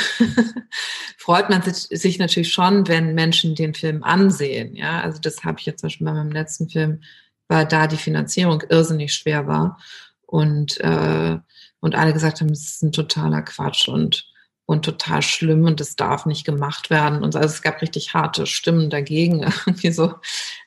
[1.16, 4.74] freut man sich, sich, natürlich schon, wenn Menschen den Film ansehen.
[4.76, 7.00] Ja, also das habe ich jetzt zum Beispiel bei meinem letzten Film,
[7.48, 9.78] weil da die Finanzierung irrsinnig schwer war.
[10.26, 11.38] Und, äh,
[11.80, 14.26] und alle gesagt haben, es ist ein totaler Quatsch und
[14.66, 17.22] und total schlimm und es darf nicht gemacht werden.
[17.22, 20.14] Und also es gab richtig harte Stimmen dagegen, irgendwie so.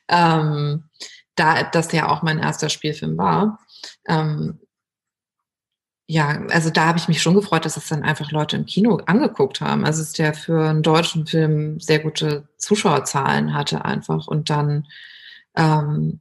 [0.08, 0.84] Ähm,
[1.36, 3.60] da das ja auch mein erster Spielfilm war.
[4.08, 4.58] Ähm,
[6.06, 9.00] ja, also da habe ich mich schon gefreut, dass es dann einfach Leute im Kino
[9.06, 9.84] angeguckt haben.
[9.84, 14.88] Also es der für einen deutschen Film sehr gute Zuschauerzahlen hatte einfach und dann
[15.56, 16.20] ähm,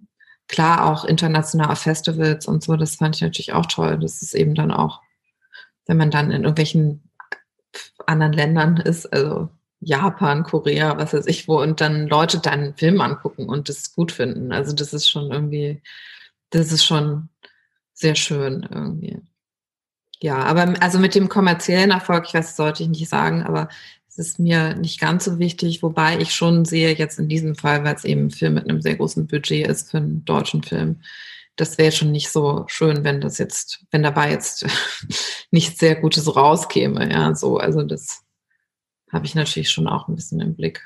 [0.49, 2.75] klar auch internationale Festivals und so.
[2.75, 3.97] Das fand ich natürlich auch toll.
[3.99, 5.01] Das ist eben dann auch,
[5.85, 7.09] wenn man dann in irgendwelchen
[8.05, 12.99] anderen Ländern ist, also Japan, Korea, was weiß ich wo, und dann Leute deinen Film
[12.99, 14.51] angucken und das gut finden.
[14.51, 15.81] Also das ist schon irgendwie,
[16.49, 17.29] das ist schon
[17.93, 19.21] sehr schön irgendwie.
[20.21, 23.69] Ja, aber also mit dem kommerziellen Erfolg, ich weiß, sollte ich nicht sagen, aber
[24.19, 27.95] ist mir nicht ganz so wichtig, wobei ich schon sehe jetzt in diesem Fall, weil
[27.95, 31.01] es eben ein Film mit einem sehr großen Budget ist für einen deutschen Film,
[31.59, 34.65] das wäre schon nicht so schön, wenn das jetzt, wenn dabei jetzt
[35.51, 37.11] nichts sehr Gutes rauskäme.
[37.11, 38.23] Ja, so, also das
[39.11, 40.81] habe ich natürlich schon auch ein bisschen im Blick.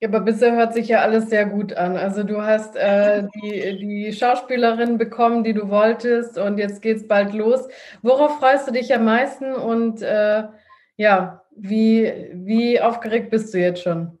[0.00, 1.96] Ja, aber bisher hört sich ja alles sehr gut an.
[1.96, 7.08] Also du hast äh, die, die Schauspielerin bekommen, die du wolltest und jetzt geht es
[7.08, 7.60] bald los.
[8.02, 10.44] Worauf freust du dich am meisten und äh,
[10.96, 14.18] ja, wie, wie aufgeregt bist du jetzt schon?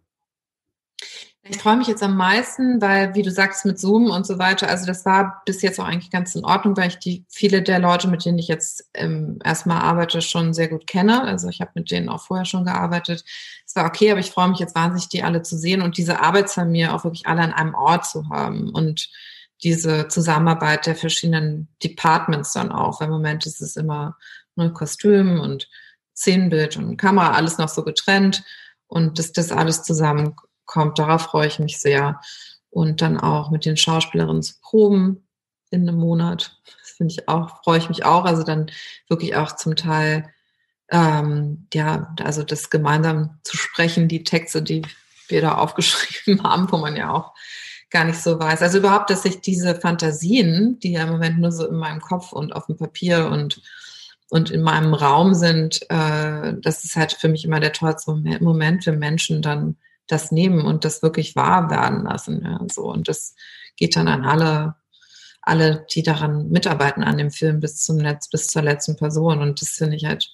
[1.46, 4.66] Ich freue mich jetzt am meisten, weil, wie du sagst, mit Zoom und so weiter,
[4.66, 7.80] also das war bis jetzt auch eigentlich ganz in Ordnung, weil ich die viele der
[7.80, 11.22] Leute, mit denen ich jetzt ähm, erstmal arbeite, schon sehr gut kenne.
[11.22, 13.24] Also ich habe mit denen auch vorher schon gearbeitet.
[13.66, 16.22] Es war okay, aber ich freue mich jetzt wahnsinnig, die alle zu sehen und diese
[16.22, 19.10] Arbeitsfamilie auch wirklich alle an einem Ort zu haben und
[19.62, 23.02] diese Zusammenarbeit der verschiedenen Departments dann auch.
[23.02, 24.16] Im Moment ist es immer
[24.56, 25.68] nur Kostüm und
[26.16, 28.44] Szenenbild und Kamera, alles noch so getrennt
[28.86, 30.98] und dass das alles zusammen kommt.
[30.98, 32.20] Darauf freue ich mich sehr.
[32.70, 35.28] Und dann auch mit den Schauspielerinnen zu proben
[35.70, 36.60] in einem Monat.
[36.80, 38.24] Das finde ich auch, freue ich mich auch.
[38.24, 38.70] Also dann
[39.08, 40.32] wirklich auch zum Teil,
[40.90, 44.82] ähm, ja, also das gemeinsam zu sprechen, die Texte, die
[45.28, 47.32] wir da aufgeschrieben haben, wo man ja auch
[47.90, 48.62] gar nicht so weiß.
[48.62, 52.32] Also überhaupt, dass ich diese Fantasien, die ja im Moment nur so in meinem Kopf
[52.32, 53.62] und auf dem Papier und
[54.30, 58.84] und in meinem Raum sind, äh, das ist halt für mich immer der tollste Moment
[58.84, 62.42] für Menschen, dann das nehmen und das wirklich wahr werden lassen.
[62.44, 62.82] Ja, so.
[62.82, 63.34] Und das
[63.76, 64.76] geht dann an alle,
[65.42, 69.40] alle, die daran mitarbeiten an dem Film bis zum Netz, bis zur letzten Person.
[69.40, 70.30] Und das finde ich halt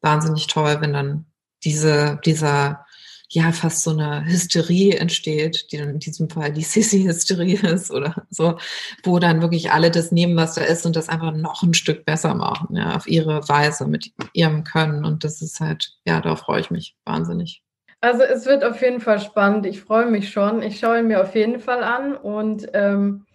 [0.00, 1.26] wahnsinnig toll, wenn dann
[1.64, 2.86] diese, dieser,
[3.32, 8.26] ja, fast so eine Hysterie entsteht, die dann in diesem Fall die Sissy-Hysterie ist oder
[8.30, 8.58] so,
[9.04, 12.04] wo dann wirklich alle das nehmen, was da ist und das einfach noch ein Stück
[12.04, 15.04] besser machen, ja, auf ihre Weise, mit ihrem Können.
[15.04, 17.62] Und das ist halt, ja, darauf freue ich mich wahnsinnig.
[18.00, 19.66] Also es wird auf jeden Fall spannend.
[19.66, 20.62] Ich freue mich schon.
[20.62, 22.16] Ich schaue ihn mir auf jeden Fall an.
[22.16, 23.26] Und ähm,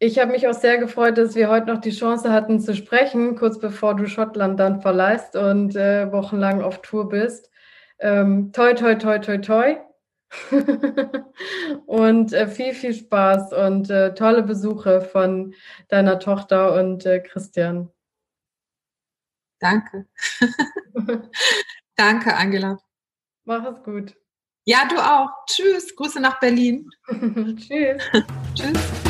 [0.00, 3.36] ich habe mich auch sehr gefreut, dass wir heute noch die Chance hatten zu sprechen,
[3.36, 7.50] kurz bevor du Schottland dann verlässt und äh, wochenlang auf Tour bist.
[8.00, 9.76] Ähm, toi, toi, toi, toi, toi.
[11.86, 15.54] und äh, viel, viel Spaß und äh, tolle Besuche von
[15.88, 17.90] deiner Tochter und äh, Christian.
[19.58, 20.06] Danke.
[21.96, 22.78] Danke, Angela.
[23.44, 24.16] Mach es gut.
[24.64, 25.30] Ja, du auch.
[25.46, 25.94] Tschüss.
[25.96, 26.88] Grüße nach Berlin.
[27.08, 28.02] Tschüss.
[28.54, 29.09] Tschüss.